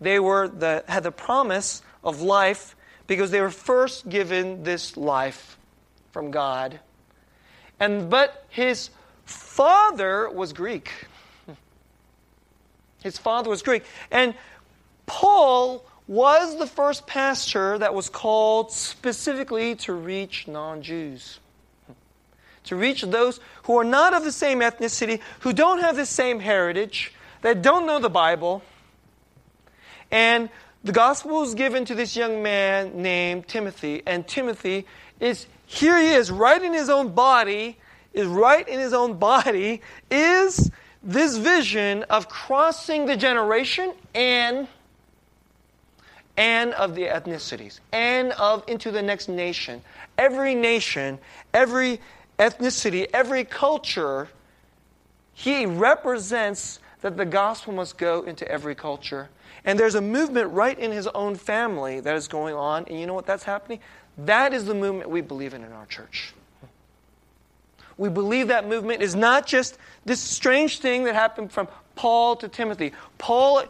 [0.00, 2.76] They were the, had the promise of life
[3.08, 5.58] because they were first given this life
[6.12, 6.78] from God.
[7.80, 8.90] And but his
[9.24, 10.90] father was Greek.
[13.02, 13.84] His father was Greek.
[14.10, 14.34] And
[15.06, 21.38] Paul was the first pastor that was called specifically to reach non Jews.
[22.64, 26.40] To reach those who are not of the same ethnicity, who don't have the same
[26.40, 28.62] heritage, that don't know the Bible,
[30.10, 30.48] and
[30.84, 34.02] the gospel is given to this young man named Timothy.
[34.06, 34.86] And Timothy
[35.20, 37.78] is, here he is, right in his own body,
[38.14, 40.70] is right in his own body, is
[41.02, 44.66] this vision of crossing the generation and
[46.38, 49.82] and of the ethnicities and of into the next nation
[50.16, 51.18] every nation
[51.52, 52.00] every
[52.38, 54.28] ethnicity every culture
[55.34, 59.28] he represents that the gospel must go into every culture
[59.64, 62.84] and there's a movement right in his own family that is going on.
[62.86, 63.80] And you know what that's happening?
[64.16, 66.32] That is the movement we believe in in our church.
[67.98, 72.48] We believe that movement is not just this strange thing that happened from Paul to
[72.48, 72.92] Timothy.
[73.18, 73.64] Paul,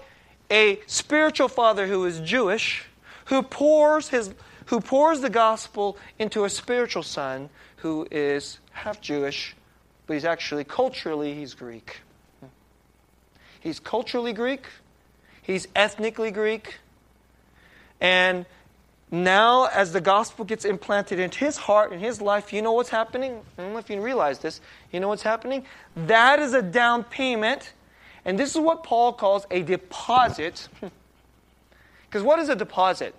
[0.50, 2.84] a spiritual father who is Jewish,
[3.26, 4.34] who pours, his,
[4.66, 9.54] who pours the gospel into a spiritual son who is half Jewish,
[10.06, 12.00] but he's actually culturally he's Greek.
[13.61, 14.66] He's culturally Greek,
[15.48, 16.76] He's ethnically Greek.
[18.02, 18.44] And
[19.11, 22.90] now, as the gospel gets implanted into his heart and his life, you know what's
[22.90, 23.40] happening?
[23.56, 24.61] I don't know if you realize this.
[24.92, 25.64] You know what's happening?
[25.96, 27.72] That is a down payment.
[28.28, 30.68] And this is what Paul calls a deposit.
[32.10, 33.14] Because what is a deposit?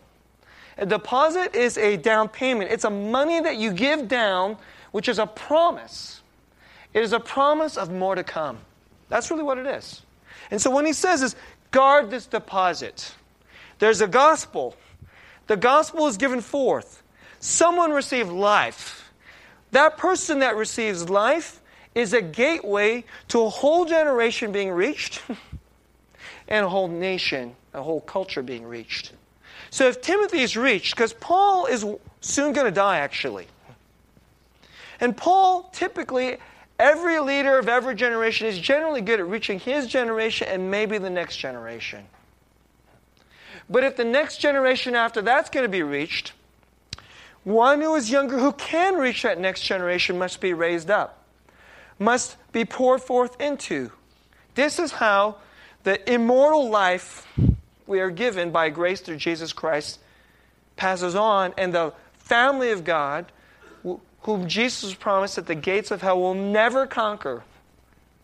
[0.79, 4.57] A deposit is a down payment, it's a money that you give down,
[4.91, 6.21] which is a promise.
[6.95, 8.57] It is a promise of more to come.
[9.07, 10.01] That's really what it is.
[10.49, 11.35] And so when he says this,
[11.69, 13.13] Guard this deposit.
[13.77, 14.75] There's a gospel.
[15.45, 17.03] The gospel is given forth.
[17.39, 19.11] Someone received life.
[19.69, 21.58] That person that receives life
[21.95, 25.21] is a gateway to a whole generation being reached
[26.47, 29.13] and a whole nation, a whole culture being reached.
[29.71, 31.85] So if Timothy is reached, because Paul is
[32.21, 33.47] soon going to die actually.
[34.99, 36.37] And Paul typically,
[36.77, 41.09] every leader of every generation is generally good at reaching his generation and maybe the
[41.09, 42.05] next generation.
[43.69, 46.33] But if the next generation after that's going to be reached,
[47.43, 51.18] one who is younger who can reach that next generation must be raised up,
[51.99, 53.91] must be poured forth into.
[54.55, 55.35] This is how
[55.83, 57.27] the immortal life
[57.85, 59.99] we are given by grace through Jesus Christ
[60.75, 63.31] passes on, and the family of God,
[64.21, 67.43] whom Jesus promised that the gates of hell will never conquer.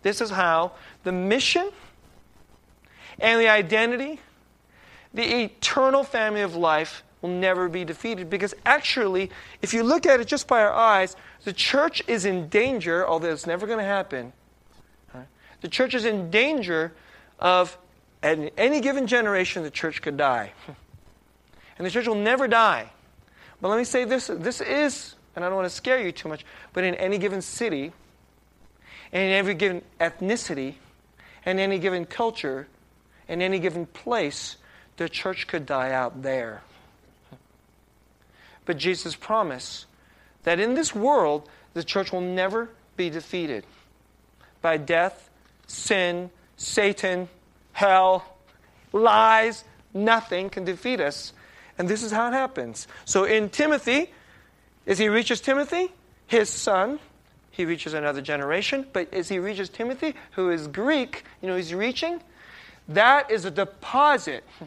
[0.03, 1.69] This is how the mission
[3.19, 4.19] and the identity,
[5.13, 8.29] the eternal family of life will never be defeated.
[8.29, 12.47] Because actually, if you look at it just by our eyes, the church is in
[12.49, 14.31] danger, although it's never going to happen.
[15.61, 16.93] The church is in danger
[17.39, 17.75] of,
[18.21, 20.53] at any given generation, the church could die.
[21.77, 22.89] And the church will never die.
[23.59, 26.29] But let me say this this is, and I don't want to scare you too
[26.29, 27.91] much, but in any given city,
[29.11, 30.75] and in every given ethnicity,
[31.45, 32.69] and any given culture,
[33.27, 34.55] in any given place,
[34.95, 36.63] the church could die out there.
[38.65, 39.85] But Jesus promised
[40.43, 43.65] that in this world, the church will never be defeated
[44.61, 45.29] by death,
[45.67, 47.29] sin, Satan,
[47.73, 48.25] hell,
[48.93, 49.63] lies.
[49.93, 51.33] Nothing can defeat us
[51.77, 52.87] and this is how it happens.
[53.05, 54.11] So in Timothy,
[54.87, 55.91] as he reaches Timothy,
[56.27, 56.99] his son,
[57.51, 58.85] he reaches another generation.
[58.91, 62.21] But as he reaches Timothy, who is Greek, you know, he's reaching,
[62.89, 64.43] that is a deposit.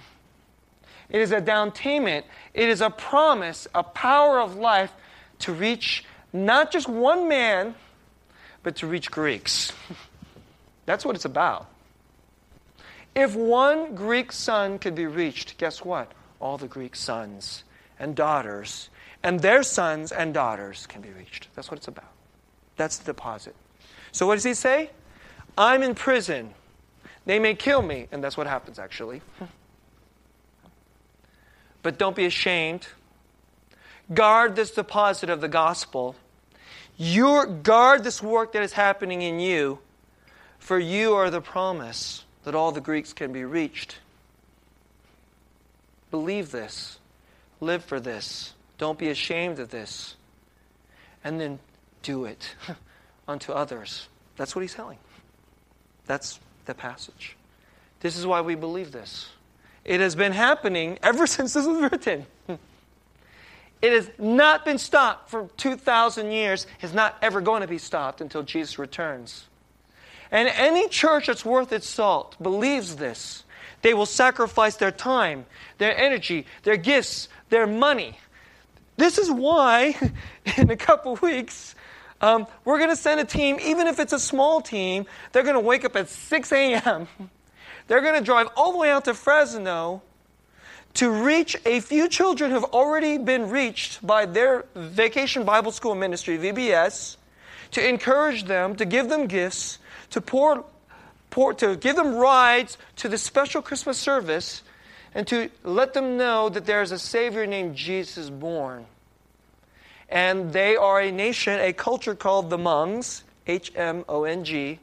[1.10, 2.26] It is a down payment.
[2.54, 4.92] It is a promise, a power of life
[5.40, 7.74] to reach not just one man,
[8.62, 9.72] but to reach Greeks.
[10.86, 11.66] That's what it's about.
[13.14, 16.12] If one Greek son could be reached, guess what?
[16.40, 17.64] all the Greek sons
[17.98, 18.90] and daughters,
[19.22, 21.48] and their sons and daughters can be reached.
[21.54, 22.12] That's what it's about.
[22.76, 23.56] That's the deposit.
[24.12, 24.90] So, what does he say?
[25.56, 26.54] I'm in prison.
[27.26, 29.20] They may kill me, and that's what happens actually.
[31.88, 32.86] But don't be ashamed.
[34.12, 36.16] Guard this deposit of the gospel.
[36.98, 39.78] Your, guard this work that is happening in you,
[40.58, 44.00] for you are the promise that all the Greeks can be reached.
[46.10, 46.98] Believe this.
[47.58, 48.52] Live for this.
[48.76, 50.14] Don't be ashamed of this.
[51.24, 51.58] And then
[52.02, 52.54] do it
[53.26, 54.08] unto others.
[54.36, 54.98] That's what he's telling.
[56.04, 57.34] That's the passage.
[58.00, 59.30] This is why we believe this.
[59.88, 62.26] It has been happening ever since this was written.
[63.80, 66.66] It has not been stopped for 2,000 years.
[66.82, 69.46] It's not ever going to be stopped until Jesus returns.
[70.30, 73.44] And any church that's worth its salt believes this.
[73.80, 75.46] They will sacrifice their time,
[75.78, 78.18] their energy, their gifts, their money.
[78.98, 79.94] This is why,
[80.58, 81.74] in a couple weeks,
[82.20, 85.54] um, we're going to send a team, even if it's a small team, they're going
[85.54, 87.08] to wake up at 6 a.m.
[87.88, 90.02] They're going to drive all the way out to Fresno
[90.94, 95.94] to reach a few children who have already been reached by their Vacation Bible School
[95.94, 97.16] Ministry, VBS,
[97.72, 99.78] to encourage them, to give them gifts,
[100.10, 100.64] to pour
[101.30, 104.62] pour, to give them rides to the special Christmas service
[105.14, 108.86] and to let them know that there is a Savior named Jesus born.
[110.08, 114.78] And they are a nation, a culture called the Hmongs, H M O N G,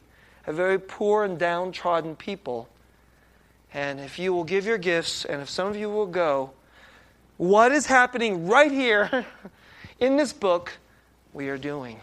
[0.45, 2.69] a very poor and downtrodden people.
[3.75, 6.51] And if you will give your gifts, and if some of you will go,
[7.35, 9.25] what is happening right here
[9.99, 10.71] in this book,
[11.33, 11.99] we are doing.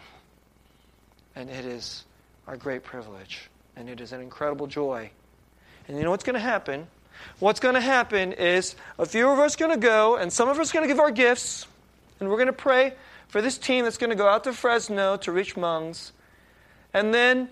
[1.35, 2.05] And it is
[2.47, 5.09] our great privilege and it is an incredible joy.
[5.87, 6.85] And you know what's going to happen?
[7.39, 10.49] What's going to happen is a few of us are going to go, and some
[10.49, 11.65] of us are going to give our gifts,
[12.19, 12.93] and we're going to pray
[13.29, 16.11] for this team that's going to go out to Fresno to reach Hmongs.
[16.93, 17.49] And then,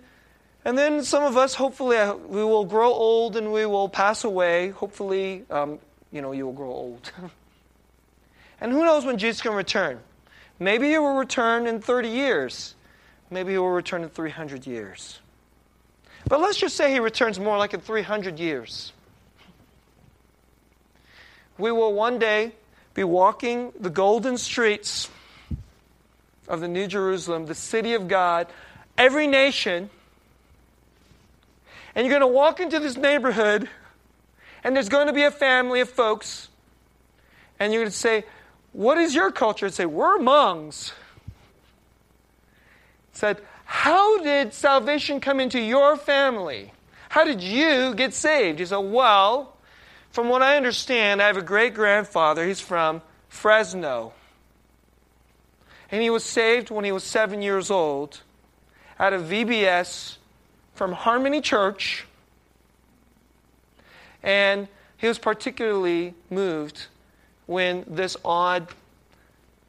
[0.64, 1.98] and then some of us, hopefully,
[2.28, 4.70] we will grow old and we will pass away.
[4.70, 5.80] Hopefully, um,
[6.12, 7.12] you know, you will grow old.
[8.62, 10.00] and who knows when Jesus can return?
[10.60, 12.76] Maybe he will return in 30 years.
[13.32, 15.20] Maybe he will return in 300 years.
[16.28, 18.94] But let's just say he returns more like in 300 years.
[21.58, 22.54] We will one day
[22.94, 25.10] be walking the golden streets
[26.48, 28.48] of the New Jerusalem, the city of God,
[28.98, 29.90] every nation.
[31.96, 33.70] And you're going to walk into this neighborhood,
[34.64, 36.50] and there's going to be a family of folks.
[37.60, 38.26] And you're going to say,
[38.72, 39.66] What is your culture?
[39.66, 40.94] And say, We're Hmongs.
[43.14, 43.42] Said,
[43.74, 46.74] how did salvation come into your family?
[47.08, 48.60] How did you get saved?
[48.60, 49.56] He said, Well,
[50.12, 52.46] from what I understand, I have a great grandfather.
[52.46, 54.12] He's from Fresno.
[55.90, 58.20] And he was saved when he was seven years old
[59.00, 60.18] out of VBS
[60.74, 62.06] from Harmony Church.
[64.24, 64.68] And
[64.98, 66.88] he was particularly moved
[67.48, 68.68] when this odd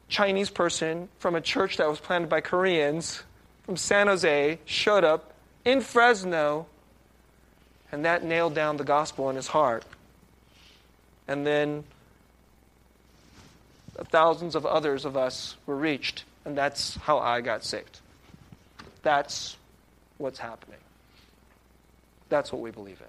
[0.09, 3.23] Chinese person from a church that was planted by Koreans
[3.65, 5.33] from San Jose showed up
[5.65, 6.67] in Fresno,
[7.91, 9.83] and that nailed down the gospel in his heart.
[11.27, 11.83] And then
[13.95, 17.99] thousands of others of us were reached, and that's how I got saved.
[19.01, 19.57] That's
[20.17, 20.82] what's happening.
[22.33, 23.05] That's what we believe in.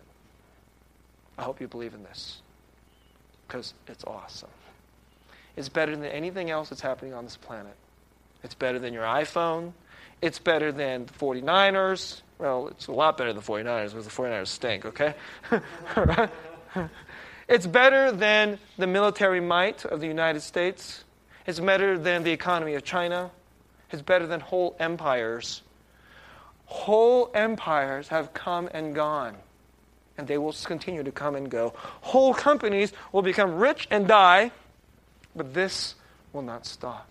[1.38, 2.42] I hope you believe in this
[3.48, 4.50] because it's awesome.
[5.56, 7.74] It's better than anything else that's happening on this planet.
[8.42, 9.72] It's better than your iPhone.
[10.20, 12.20] It's better than the 49ers.
[12.36, 15.14] Well, it's a lot better than the 49ers because the 49ers stink, okay?
[17.48, 21.04] It's better than the military might of the United States.
[21.46, 23.30] It's better than the economy of China.
[23.90, 25.62] It's better than whole empires.
[26.74, 29.36] Whole empires have come and gone,
[30.18, 31.72] and they will continue to come and go.
[32.00, 34.50] Whole companies will become rich and die,
[35.36, 35.94] but this
[36.32, 37.08] will not stop.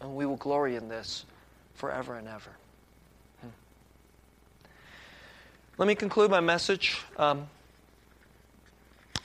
[0.00, 1.26] And we will glory in this
[1.74, 2.50] forever and ever.
[3.40, 3.48] Hmm.
[5.78, 6.98] Let me conclude my message.
[7.18, 7.46] Um,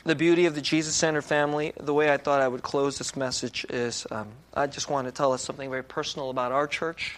[0.06, 3.16] the beauty of the Jesus Center family, the way I thought I would close this
[3.16, 7.18] message is um, I just want to tell us something very personal about our church.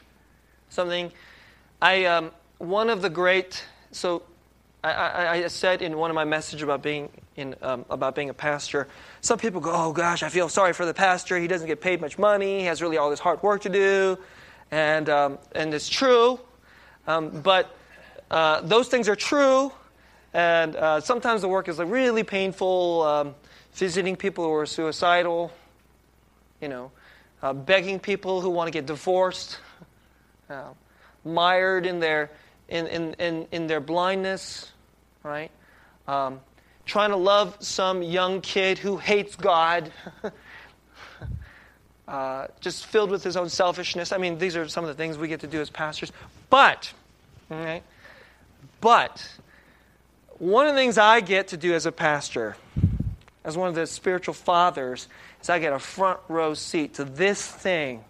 [0.69, 1.11] Something
[1.81, 4.23] I, um, one of the great, so
[4.83, 8.29] I, I, I, said in one of my messages about being, in, um, about being
[8.29, 8.87] a pastor,
[9.21, 11.37] some people go, oh gosh, I feel sorry for the pastor.
[11.37, 12.59] He doesn't get paid much money.
[12.59, 14.17] He has really all this hard work to do.
[14.71, 16.39] And, um, and it's true.
[17.07, 17.75] Um, but
[18.31, 19.71] uh, those things are true.
[20.33, 23.35] And uh, sometimes the work is like really painful, um,
[23.73, 25.51] visiting people who are suicidal,
[26.61, 26.91] you know,
[27.41, 29.59] uh, begging people who want to get divorced,
[30.49, 30.69] uh,
[31.25, 32.31] mired in their,
[32.69, 34.71] in, in, in, in their blindness,
[35.23, 35.51] right?
[36.07, 36.39] Um,
[36.85, 39.91] trying to love some young kid who hates God.
[42.07, 44.11] Uh, just filled with his own selfishness.
[44.11, 46.11] I mean, these are some of the things we get to do as pastors.
[46.51, 46.93] But,
[47.51, 47.81] okay,
[48.79, 49.27] but
[50.37, 52.57] one of the things I get to do as a pastor,
[53.43, 55.07] as one of the spiritual fathers,
[55.41, 58.03] is I get a front row seat to this thing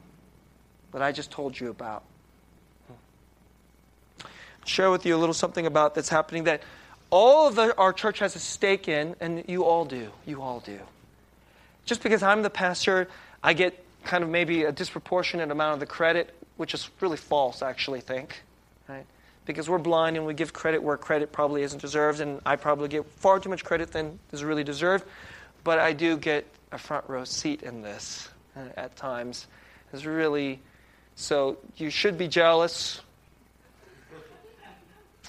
[0.91, 2.03] that I just told you about.
[4.66, 6.61] Share with you a little something about that's happening that
[7.09, 10.09] all of the, our church has a stake in, and you all do.
[10.26, 10.80] You all do.
[11.86, 13.07] Just because I'm the pastor,
[13.43, 17.61] I get kind of maybe a disproportionate amount of the credit, which is really false,
[17.61, 18.41] I actually think.
[18.88, 19.05] Right?
[19.45, 22.88] because we're blind and we give credit where credit probably isn't deserved, and I probably
[22.88, 25.05] get far too much credit than is really deserved.
[25.63, 29.47] But I do get a front row seat in this uh, at times.
[29.93, 30.59] It's really
[31.16, 33.01] so you should be jealous.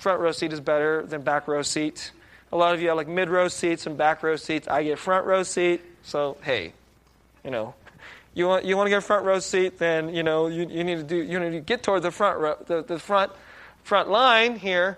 [0.07, 2.12] Front row seat is better than back row seat.
[2.52, 4.68] A lot of you have like mid row seats and back row seats.
[4.68, 6.74] I get front row seat, so hey,
[7.42, 7.74] you know,
[8.32, 10.84] you want you want to get a front row seat, then you know you, you
[10.84, 13.32] need to do you need to get toward the front row, the, the front
[13.82, 14.96] front line here,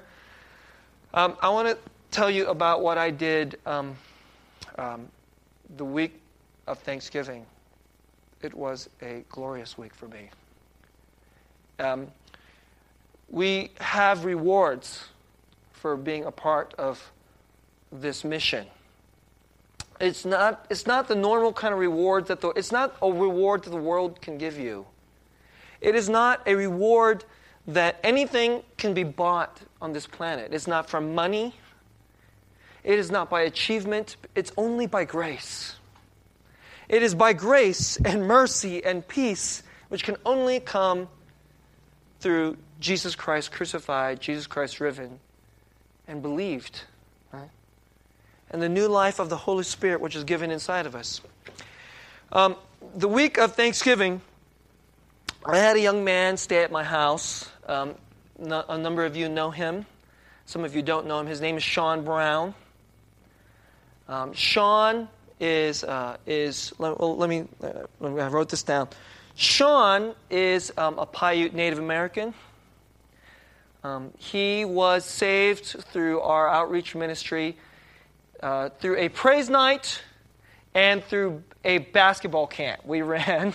[1.14, 1.78] um, I want to
[2.11, 3.96] tell you about what I did um,
[4.76, 5.09] um,
[5.78, 6.20] the week
[6.66, 7.46] of Thanksgiving.
[8.42, 10.28] It was a glorious week for me.
[11.78, 12.09] Um,
[13.31, 15.05] we have rewards
[15.72, 17.12] for being a part of
[17.93, 18.66] this mission.
[20.01, 23.64] It's not, it's not the normal kind of reward that the, it's not a reward
[23.64, 24.87] that the world can give you.
[25.81, 27.24] It is not a reward
[27.66, 30.53] that anything can be bought on this planet.
[30.53, 31.55] It's not from money,
[32.85, 35.76] it is not by achievement, it's only by grace.
[36.89, 41.09] It is by grace and mercy and peace which can only come
[42.20, 45.18] through Jesus Christ crucified, Jesus Christ riven,
[46.07, 46.83] and believed.
[47.33, 47.51] Right?
[48.51, 51.20] And the new life of the Holy Spirit which is given inside of us.
[52.33, 52.57] Um,
[52.95, 54.20] the week of Thanksgiving,
[55.45, 57.95] I had a young man stay at my house um,
[58.39, 59.85] a number of you know him.
[60.47, 61.26] Some of you don't know him.
[61.26, 62.55] His name is Sean Brown.
[64.09, 65.09] Um, Sean
[65.39, 68.89] is, uh, is let, well, let me, uh, I wrote this down.
[69.35, 72.33] Sean is um, a Paiute Native American.
[73.89, 77.57] Um, he was saved through our outreach ministry,
[78.43, 80.03] uh, through a praise night,
[80.74, 83.55] and through a basketball camp we ran.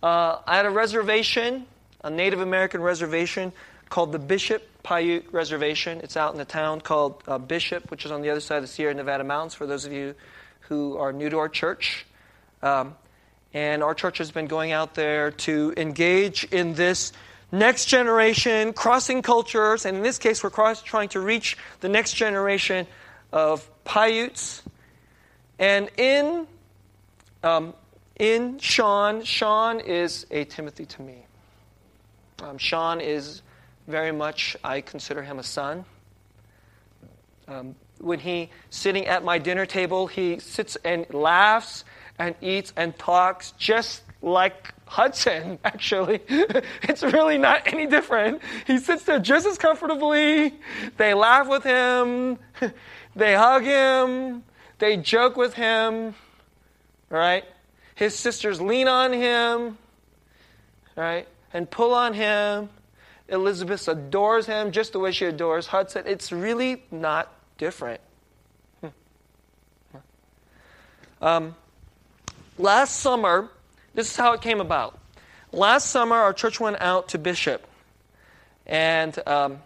[0.00, 1.66] uh, I had a reservation
[2.04, 3.52] a Native American reservation
[3.88, 6.00] called the Bishop Paiute Reservation.
[6.04, 8.62] It's out in a town called uh, Bishop, which is on the other side of
[8.62, 10.14] the Sierra Nevada Mountains, for those of you
[10.68, 12.06] who are new to our church.
[12.62, 12.94] Um,
[13.52, 17.12] And our church has been going out there to engage in this
[17.52, 19.86] next generation, crossing cultures.
[19.86, 22.86] And in this case, we're cross, trying to reach the next generation
[23.32, 24.62] of Paiutes.
[25.58, 26.46] And in,
[27.42, 27.74] um,
[28.16, 31.26] in Sean, Sean is a Timothy to me.
[32.42, 33.42] Um, Sean is
[33.86, 35.84] very much, I consider him a son.
[37.48, 41.84] Um, when he sitting at my dinner table, he sits and laughs
[42.18, 46.20] and eats and talks just like Hudson, actually.
[46.28, 48.40] it's really not any different.
[48.66, 50.54] He sits there just as comfortably.
[50.96, 52.38] They laugh with him.
[53.16, 54.44] They hug him.
[54.78, 56.14] They joke with him.
[57.10, 57.44] all right?
[57.94, 59.78] His sisters lean on him.
[60.94, 61.26] Right?
[61.54, 62.68] And pull on him.
[63.28, 66.04] Elizabeth adores him just the way she adores Hudson.
[66.06, 68.02] It's really not different.
[71.20, 71.56] Um,
[72.58, 73.48] last summer,
[73.96, 74.98] this is how it came about.
[75.52, 77.66] Last summer, our church went out to Bishop,
[78.66, 79.58] and um,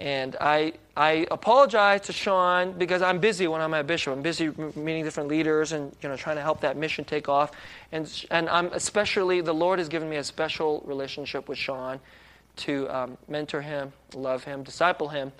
[0.00, 4.12] and I I apologize to Sean because I'm busy when I'm at Bishop.
[4.12, 7.52] I'm busy meeting different leaders and you know trying to help that mission take off,
[7.92, 12.00] and and I'm especially the Lord has given me a special relationship with Sean
[12.56, 15.32] to um, mentor him, love him, disciple him.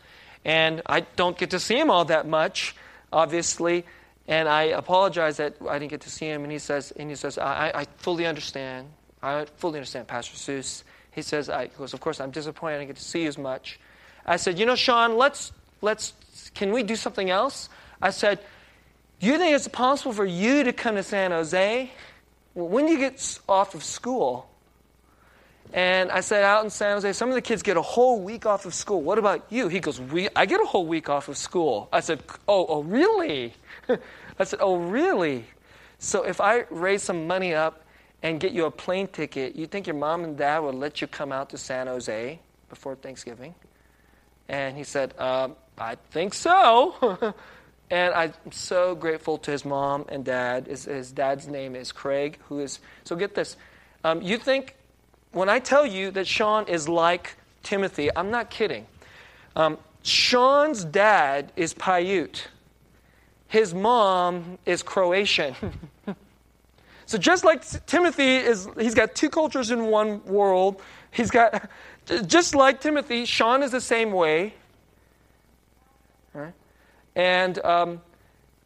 [0.45, 2.77] And I don't get to see him all that much,
[3.13, 3.85] obviously.
[4.29, 6.43] And I apologize that I didn't get to see him.
[6.43, 8.89] And he says, and he says, I, I fully understand.
[9.23, 10.85] I fully understand, Pastor Seuss.
[11.11, 13.29] He says, I, he goes, of course, I'm disappointed I didn't get to see you
[13.29, 13.79] as much.
[14.25, 16.15] I said, you know, Sean, let's, let's,
[16.55, 17.69] can we do something else?
[18.01, 18.39] I said,
[19.21, 21.91] you think it's possible for you to come to San Jose?
[22.55, 24.49] When do you get off of school?
[25.73, 28.45] And I said, out in San Jose, some of the kids get a whole week
[28.45, 29.01] off of school.
[29.01, 29.69] What about you?
[29.69, 31.89] He goes, we, I get a whole week off of school.
[31.93, 33.55] I said, oh, oh, really?
[34.39, 35.47] I said, oh, really?
[35.99, 37.85] So if I raise some money up
[38.23, 41.07] and get you a plane ticket, you think your mom and dad would let you
[41.07, 42.39] come out to San Jose
[42.69, 43.55] before Thanksgiving?
[44.49, 47.35] And he said, um, I think so.
[47.91, 50.67] and I'm so grateful to his mom and dad.
[50.67, 53.57] His, his dad's name is Craig, who is, so get this.
[54.05, 54.75] Um, you think
[55.33, 58.87] when I tell you that Sean is like Timothy, I'm not kidding.
[59.57, 62.49] Um, Sean's dad is Paiute.
[63.49, 65.55] His mom is Croatian.
[67.07, 70.81] so just like Timothy is, he's got two cultures in one world.
[71.11, 71.71] He's got,
[72.27, 74.55] just like Timothy, Sean is the same way.
[76.33, 76.55] Right?
[77.15, 78.01] And um,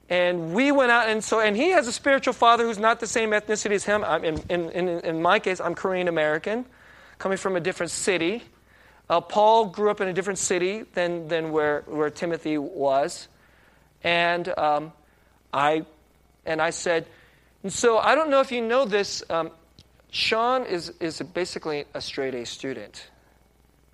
[0.08, 3.06] and we went out, and so, and he has a spiritual father who's not the
[3.06, 4.04] same ethnicity as him.
[4.04, 6.64] I'm, in, in, in, in my case, I'm Korean American,
[7.18, 8.42] coming from a different city.
[9.08, 13.28] Uh, Paul grew up in a different city than, than where, where Timothy was.
[14.04, 14.92] And um,
[15.52, 15.84] I,
[16.44, 17.06] and I said,
[17.62, 19.50] and so I don't know if you know this, um,
[20.10, 23.10] Sean is, is basically a straight A student,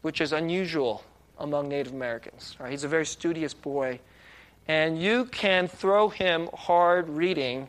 [0.02, 1.04] which is unusual
[1.38, 2.56] among Native Americans.
[2.58, 2.70] Right?
[2.70, 4.00] He's a very studious boy
[4.68, 7.68] and you can throw him hard reading,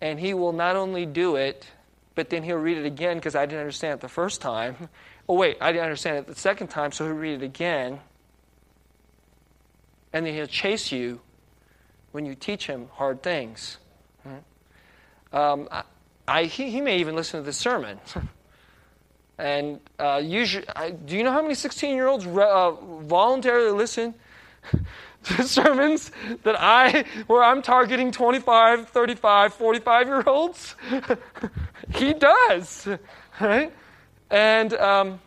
[0.00, 1.66] and he will not only do it,
[2.14, 4.88] but then he'll read it again because I didn't understand it the first time.
[5.28, 8.00] Oh, wait, I didn't understand it the second time, so he'll read it again.
[10.12, 11.20] And then he'll chase you
[12.12, 13.78] when you teach him hard things.
[15.32, 15.82] Um, I,
[16.26, 18.00] I, he, he, may even listen to the sermon.
[19.38, 22.70] and uh, usually, I, do you know how many 16 year olds re- uh,
[23.02, 24.14] voluntarily listen
[25.42, 26.10] sermons
[26.44, 30.74] that I, where I'm targeting 25, 35, 45 year olds?
[31.94, 32.88] he does,
[33.40, 33.72] right?
[34.30, 35.20] And, um,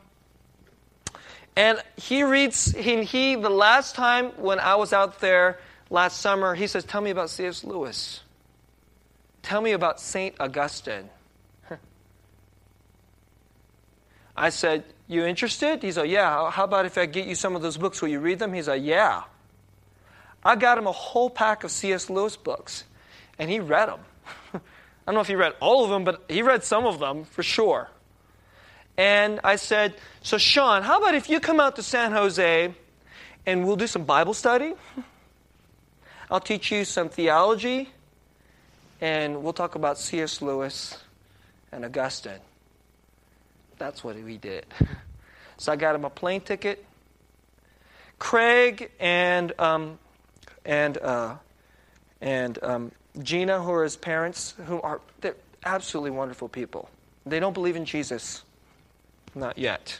[1.55, 6.55] and he reads, he, he, the last time when I was out there last summer,
[6.55, 7.63] he says, Tell me about C.S.
[7.63, 8.21] Lewis.
[9.41, 10.35] Tell me about St.
[10.39, 11.09] Augustine.
[14.37, 15.83] I said, You interested?
[15.83, 16.49] He's like, Yeah.
[16.49, 18.01] How about if I get you some of those books?
[18.01, 18.53] Will you read them?
[18.53, 19.23] He's like, Yeah.
[20.43, 22.09] I got him a whole pack of C.S.
[22.09, 22.83] Lewis books,
[23.37, 23.99] and he read them.
[24.53, 24.59] I
[25.05, 27.43] don't know if he read all of them, but he read some of them for
[27.43, 27.89] sure.
[28.97, 32.73] And I said, So, Sean, how about if you come out to San Jose
[33.45, 34.73] and we'll do some Bible study?
[36.31, 37.89] I'll teach you some theology,
[39.01, 40.41] and we'll talk about C.S.
[40.41, 40.97] Lewis
[41.71, 42.39] and Augustine.
[43.77, 44.65] That's what we did.
[45.57, 46.83] So I got him a plane ticket.
[48.17, 49.99] Craig and um,
[50.65, 51.35] and uh,
[52.21, 52.91] and um,
[53.21, 55.35] Gina, who are his parents, who are they're
[55.65, 56.89] absolutely wonderful people.
[57.25, 58.43] They don't believe in Jesus,
[59.35, 59.99] not yet.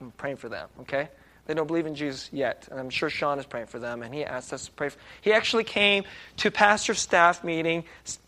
[0.00, 0.68] I'm praying for them.
[0.80, 1.08] Okay,
[1.46, 2.68] They don't believe in Jesus yet.
[2.70, 4.90] And I'm sure Sean is praying for them, and he asked us to pray.
[4.90, 6.04] For, he actually came
[6.38, 7.84] to pastor staff meeting,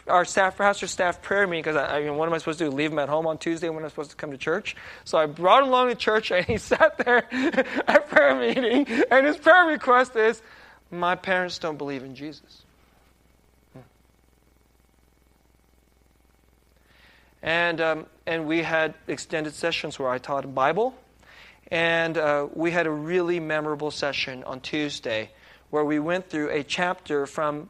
[0.07, 2.65] our staff pastor staff prayer meeting, because I, I mean, what am I supposed to
[2.65, 2.71] do?
[2.71, 4.75] Leave him at home on Tuesday when I'm supposed to come to church?
[5.05, 7.27] So I brought him along to church, and he sat there
[7.87, 10.43] at prayer meeting, and his prayer request is,
[10.91, 12.63] "My parents don't believe in Jesus."
[17.43, 20.95] And, um, and we had extended sessions where I taught Bible
[21.71, 25.31] and uh, we had a really memorable session on Tuesday
[25.71, 27.69] where we went through a chapter from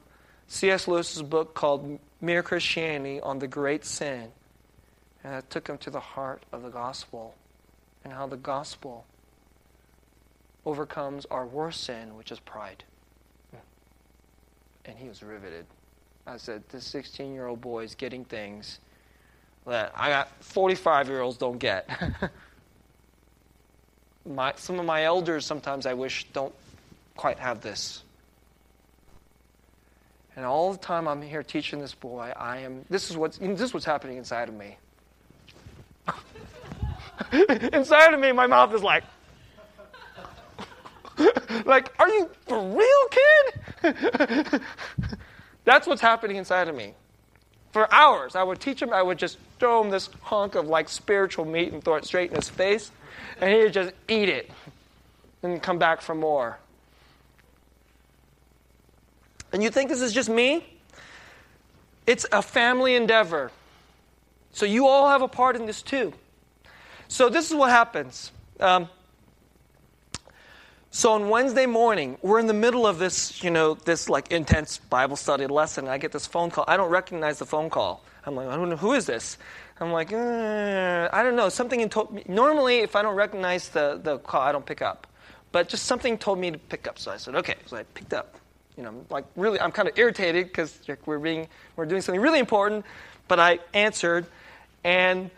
[0.49, 0.89] C.S.
[0.89, 4.29] Lewis's book called Mere Christianity on the Great Sin.
[5.23, 7.35] And it took him to the heart of the gospel
[8.03, 9.05] and how the gospel
[10.65, 12.85] overcomes our worst sin, which is pride.
[14.85, 15.67] And he was riveted.
[16.27, 18.79] I said, This 16 year old boy is getting things
[19.67, 21.89] that I got 45 year olds don't get.
[24.27, 26.55] my, some of my elders sometimes I wish don't
[27.17, 28.03] quite have this.
[30.37, 33.61] And all the time I'm here teaching this boy, I am this is what's this
[33.61, 34.77] is what's happening inside of me.
[37.73, 39.05] inside of me, my mouth is like
[41.65, 44.63] like, are you for real, kid?
[45.65, 46.95] That's what's happening inside of me.
[47.73, 50.89] For hours, I would teach him, I would just throw him this hunk of like
[50.89, 52.91] spiritual meat and throw it straight in his face
[53.41, 54.51] and he would just eat it
[55.43, 56.59] and come back for more.
[59.53, 60.65] And you think this is just me?
[62.07, 63.51] It's a family endeavor.
[64.53, 66.13] So you all have a part in this too.
[67.09, 68.33] So this is what happens.
[68.59, 68.89] Um,
[70.93, 74.79] so on Wednesday morning, we're in the middle of this, you know, this like intense
[74.79, 75.87] Bible study lesson.
[75.87, 76.65] I get this phone call.
[76.67, 78.03] I don't recognize the phone call.
[78.27, 79.39] I'm like, I don't know who is this.
[79.81, 81.49] I'm like, uh, I don't know.
[81.49, 82.25] Something told me.
[82.27, 85.07] Normally, if I don't recognize the, the call, I don't pick up.
[85.53, 86.99] But just something told me to pick up.
[86.99, 87.55] So I said, okay.
[87.67, 88.35] So I picked up.
[88.77, 92.39] You know, like really, I'm kind of irritated because we're being we're doing something really
[92.41, 92.85] important.
[93.29, 94.27] But I answered,
[94.85, 95.31] and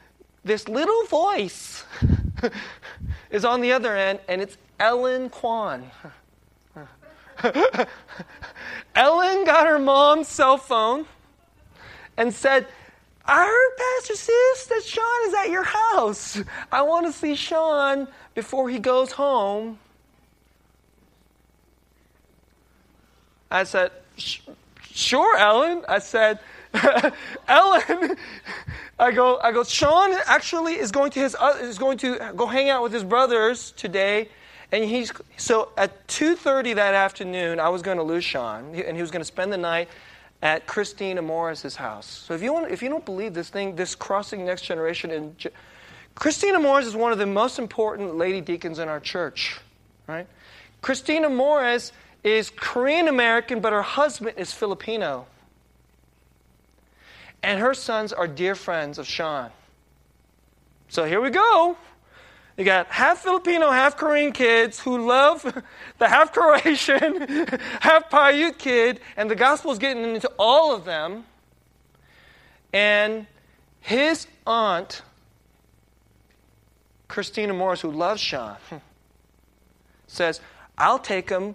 [0.45, 1.85] this little voice
[3.31, 5.89] is on the other end, and it's Ellen Kwan.
[8.97, 11.07] Ellen got her mom's cell phone
[12.17, 12.67] and said,
[13.25, 16.43] I heard Pastor Sis that Sean is at your house.
[16.73, 19.79] I want to see Sean before he goes home.
[23.53, 23.93] I said,
[24.93, 25.85] Sure, Ellen.
[25.89, 26.41] I said,
[27.49, 28.17] Ellen.
[28.99, 29.39] I go.
[29.39, 29.63] I go.
[29.63, 33.05] Sean actually is going to his uh, is going to go hang out with his
[33.05, 34.29] brothers today,
[34.73, 37.61] and he's so at two thirty that afternoon.
[37.61, 39.89] I was going to lose Sean, and he was going to spend the night
[40.43, 42.07] at Christina Amores's house.
[42.07, 45.51] So if you, want, if you don't believe this thing, this crossing next generation, and
[46.17, 49.61] Christina Amores is one of the most important lady deacons in our church,
[50.09, 50.27] right?
[50.81, 51.93] Christina Amores
[52.25, 55.27] is Korean American, but her husband is Filipino.
[57.45, 59.51] And her sons are dear friends of Sean.
[60.89, 61.77] So here we go.
[62.57, 65.43] You got half Filipino, half Korean kids who love
[65.99, 67.27] the half Croatian,
[67.81, 71.25] half Paiute kid, and the gospel's getting into all of them.
[72.73, 73.27] And
[73.81, 75.03] his aunt,
[77.09, 78.57] Christina Amores, who loves Sean,
[80.07, 80.41] says,
[80.77, 81.55] I'll take him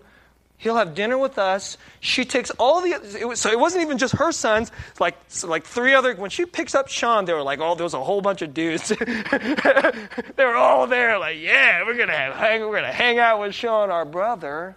[0.60, 1.78] He'll have dinner with us.
[2.00, 2.90] She takes all the
[3.20, 4.72] it was, so it wasn't even just her sons.
[5.00, 6.16] Like like three other.
[6.16, 8.56] When she picks up Sean, they were like, oh, there was a whole bunch of
[8.56, 8.90] dudes.
[8.90, 11.20] they were all there.
[11.20, 12.62] Like, yeah, we're gonna have, hang.
[12.62, 14.76] We're gonna hang out with Sean, our brother.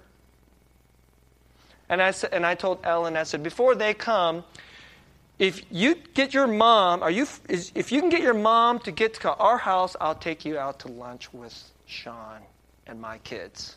[1.88, 4.44] And I said, and I told Ellen, I said, before they come,
[5.40, 7.26] if you get your mom, are you?
[7.48, 10.78] If you can get your mom to get to our house, I'll take you out
[10.80, 11.54] to lunch with
[11.86, 12.42] Sean
[12.86, 13.76] and my kids.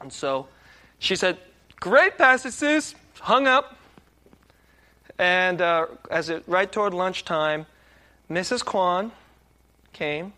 [0.00, 0.48] And so
[0.98, 1.38] she said,
[1.80, 2.94] Great, Sis.
[3.20, 3.76] Hung up.
[5.18, 7.66] And uh, as it right toward lunchtime,
[8.30, 8.64] Mrs.
[8.64, 9.10] Kwan
[9.92, 10.32] came.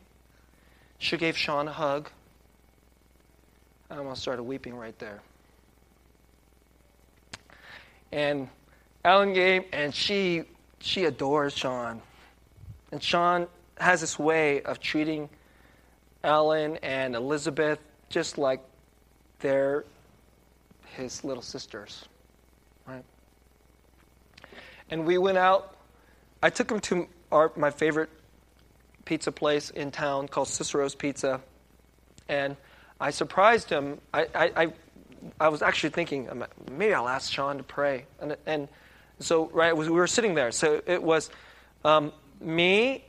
[0.99, 2.11] She gave Sean a hug.
[3.91, 5.21] I almost started weeping right there.
[8.13, 8.49] And
[9.05, 10.45] Ellen gave, and she
[10.81, 12.01] she adores Sean.
[12.93, 13.47] And Sean
[13.79, 15.29] has this way of treating
[16.25, 18.61] Ellen and Elizabeth just like
[19.41, 19.85] they're
[20.97, 22.07] his little sisters.
[22.87, 23.05] Right?
[24.91, 25.75] And we went out.
[26.43, 28.11] I took him to our, my favorite
[29.05, 31.41] pizza place in town called Cicero's Pizza.
[32.29, 32.57] And
[33.01, 33.99] I surprised him.
[34.13, 34.73] I, I, I,
[35.39, 36.29] I was actually thinking,
[36.71, 38.07] maybe I'll ask Sean to pray.
[38.21, 38.69] And, and
[39.19, 40.51] so, right, we were sitting there.
[40.51, 41.31] So it was
[41.85, 43.05] um, me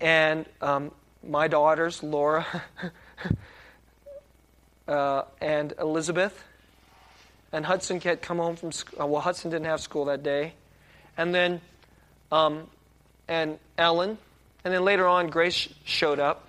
[0.00, 0.92] and um,
[1.26, 2.46] my daughters, Laura
[4.88, 6.42] uh, and Elizabeth.
[7.52, 9.02] And Hudson had come home from school.
[9.02, 10.54] Uh, well, Hudson didn't have school that day.
[11.16, 11.60] And then,
[12.30, 12.68] um,
[13.28, 14.18] and Ellen.
[14.64, 16.46] And then later on, Grace showed up.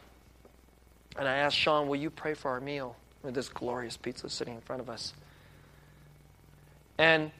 [1.17, 2.95] And I asked Sean, Will you pray for our meal?
[3.23, 5.13] With this glorious pizza sitting in front of us.
[6.97, 7.31] And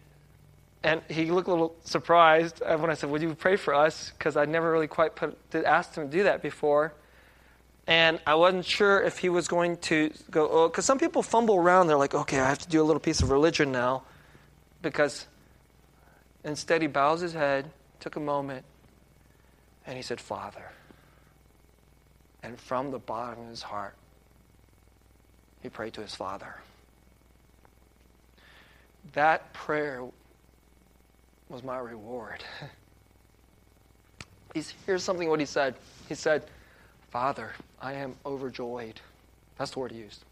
[0.83, 4.11] and he looked a little surprised when I said, Would you pray for us?
[4.17, 6.93] Because I'd never really quite put, asked him to do that before.
[7.88, 11.55] And I wasn't sure if he was going to go, oh, because some people fumble
[11.55, 11.88] around.
[11.88, 14.03] They're like, okay, I have to do a little piece of religion now.
[14.81, 15.25] Because
[16.43, 17.71] instead, he bows his head,
[18.01, 18.65] took a moment,
[19.85, 20.69] and he said, Father.
[22.43, 23.95] And from the bottom of his heart,
[25.61, 26.55] he prayed to his Father.
[29.13, 30.03] That prayer
[31.47, 32.43] was my reward.
[34.53, 35.75] He's, here's something what he said.
[36.09, 36.43] He said,
[37.20, 37.51] Father,
[37.82, 39.01] I am overjoyed.
[39.57, 40.24] That's the word he used.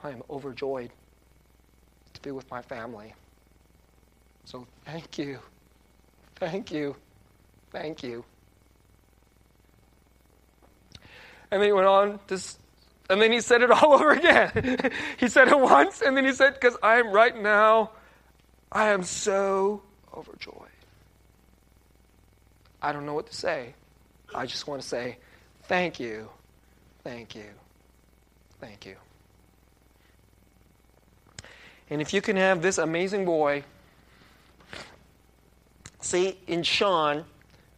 [0.00, 0.92] I am overjoyed
[2.14, 3.14] to be with my family.
[4.44, 5.40] So thank you.
[6.36, 6.94] Thank you.
[7.72, 8.24] Thank you.
[11.50, 12.40] And then he went on to,
[13.10, 14.92] and then he said it all over again.
[15.18, 17.90] he said it once, and then he said, Because I am right now,
[18.70, 19.82] I am so
[20.14, 20.54] overjoyed.
[22.80, 23.74] I don't know what to say.
[24.32, 25.18] I just want to say,
[25.70, 26.28] Thank you.
[27.04, 27.44] Thank you.
[28.60, 28.96] Thank you.
[31.88, 33.62] And if you can have this amazing boy,
[36.00, 37.24] see, in Sean,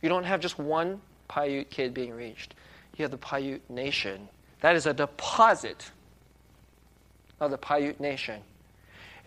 [0.00, 2.54] you don't have just one Paiute kid being reached.
[2.96, 4.26] You have the Paiute nation.
[4.62, 5.90] That is a deposit
[7.40, 8.40] of the Paiute nation.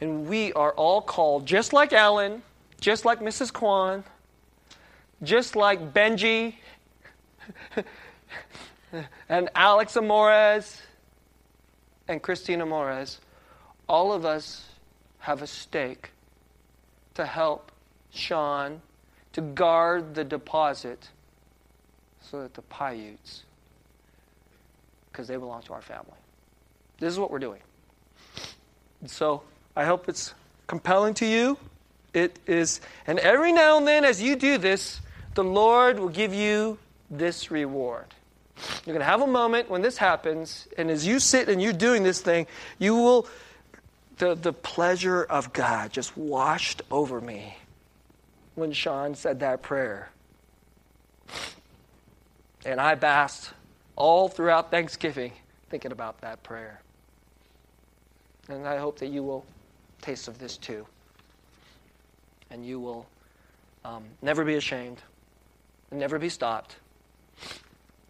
[0.02, 2.42] And we are all called, just like Alan,
[2.82, 3.54] just like Mrs.
[3.54, 4.04] Kwan,
[5.22, 6.56] just like Benji,
[9.30, 10.82] and Alex Amores
[12.08, 13.20] and Christina Amores,
[13.88, 14.66] all of us
[15.20, 16.12] have a stake
[17.16, 17.72] to help
[18.12, 18.82] Sean
[19.34, 21.10] to guard the deposit
[22.22, 23.44] so that the Paiutes,
[25.12, 26.18] because they belong to our family.
[27.00, 27.62] This is what we're doing.
[29.06, 29.44] So
[29.76, 30.34] I hope it's
[30.68, 31.58] compelling to you.
[32.14, 35.02] It is, and every now and then as you do this,
[35.34, 36.78] the Lord will give you
[37.12, 38.08] this reward.
[38.86, 41.74] You're going to have a moment when this happens, and as you sit and you're
[41.74, 42.48] doing this thing,
[42.80, 43.28] you will,
[44.18, 47.58] the, the pleasure of God just washed over me
[48.56, 50.10] when Sean said that prayer.
[52.66, 53.54] And I basked
[53.96, 55.34] all throughout Thanksgiving
[55.70, 56.82] thinking about that prayer.
[58.48, 59.46] And I hope that you will
[60.02, 60.86] taste of this too.
[62.52, 63.06] And you will
[63.84, 65.02] um, never be ashamed
[65.92, 66.78] and never be stopped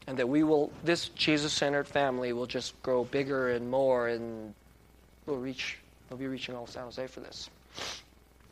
[0.07, 4.53] and that we will this jesus-centered family will just grow bigger and more and
[5.25, 5.77] we'll reach
[6.09, 7.49] we'll be reaching all san jose for this.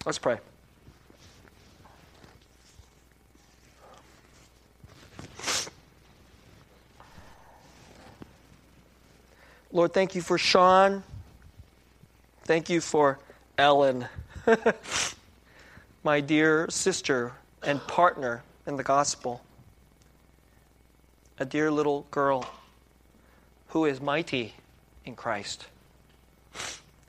[0.06, 0.38] Let's pray.
[9.72, 11.04] Lord thank you for sean.
[12.44, 13.18] Thank you for
[13.58, 14.08] ellen.
[16.04, 17.32] My dear sister
[17.64, 19.42] and partner in the gospel
[21.44, 22.50] a dear little girl
[23.68, 24.54] who is mighty
[25.04, 25.68] in Christ.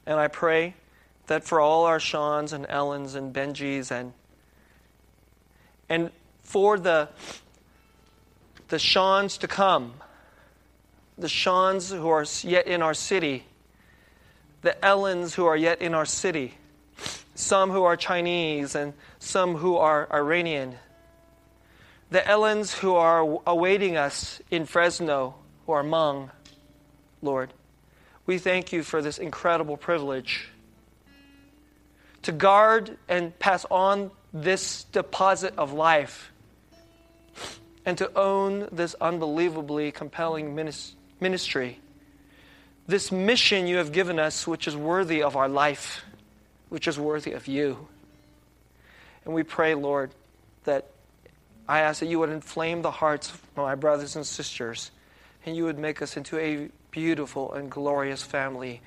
[0.06, 0.74] And I pray
[1.28, 4.12] that for all our Seans and Ellens and Benjis and
[5.88, 6.10] and
[6.42, 7.10] for the
[8.70, 9.94] the Seans to come,
[11.16, 13.44] the Seans who are yet in our city,
[14.62, 16.54] the Ellens who are yet in our city,
[17.36, 20.74] some who are Chinese and some who are Iranian,
[22.14, 25.34] the Ellens who are awaiting us in Fresno,
[25.66, 26.30] who are Hmong,
[27.22, 27.52] Lord,
[28.24, 30.48] we thank you for this incredible privilege
[32.22, 36.30] to guard and pass on this deposit of life
[37.84, 40.54] and to own this unbelievably compelling
[41.20, 41.80] ministry.
[42.86, 46.04] This mission you have given us, which is worthy of our life,
[46.68, 47.88] which is worthy of you.
[49.24, 50.12] And we pray, Lord,
[50.62, 50.93] that
[51.66, 54.90] I ask that you would inflame the hearts of my brothers and sisters,
[55.46, 58.82] and you would make us into a beautiful and glorious family,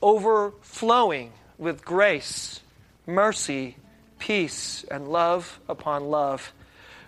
[0.00, 2.60] overflowing with grace,
[3.06, 3.76] mercy,
[4.18, 6.52] peace, and love upon love,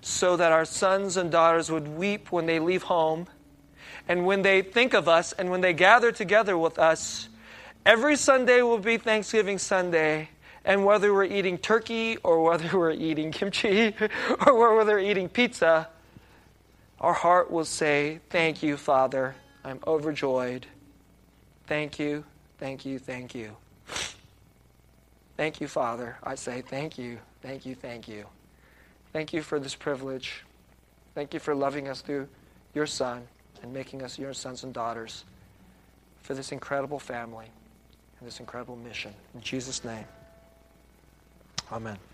[0.00, 3.26] so that our sons and daughters would weep when they leave home,
[4.08, 7.28] and when they think of us, and when they gather together with us.
[7.86, 10.28] Every Sunday will be Thanksgiving Sunday
[10.64, 13.94] and whether we're eating turkey or whether we're eating kimchi
[14.46, 15.88] or whether we're eating pizza,
[17.00, 19.34] our heart will say, Thank you, Father.
[19.64, 20.66] I'm overjoyed.
[21.66, 22.24] Thank you,
[22.58, 23.56] thank you, thank you.
[25.36, 26.18] Thank you, Father.
[26.22, 28.26] I say thank you, thank you, thank you.
[29.12, 30.44] Thank you for this privilege.
[31.14, 32.28] Thank you for loving us through
[32.74, 33.22] your Son
[33.62, 35.24] and making us your sons and daughters
[36.22, 37.46] for this incredible family
[38.18, 39.14] and this incredible mission.
[39.34, 40.04] In Jesus' name,
[41.70, 42.04] amen.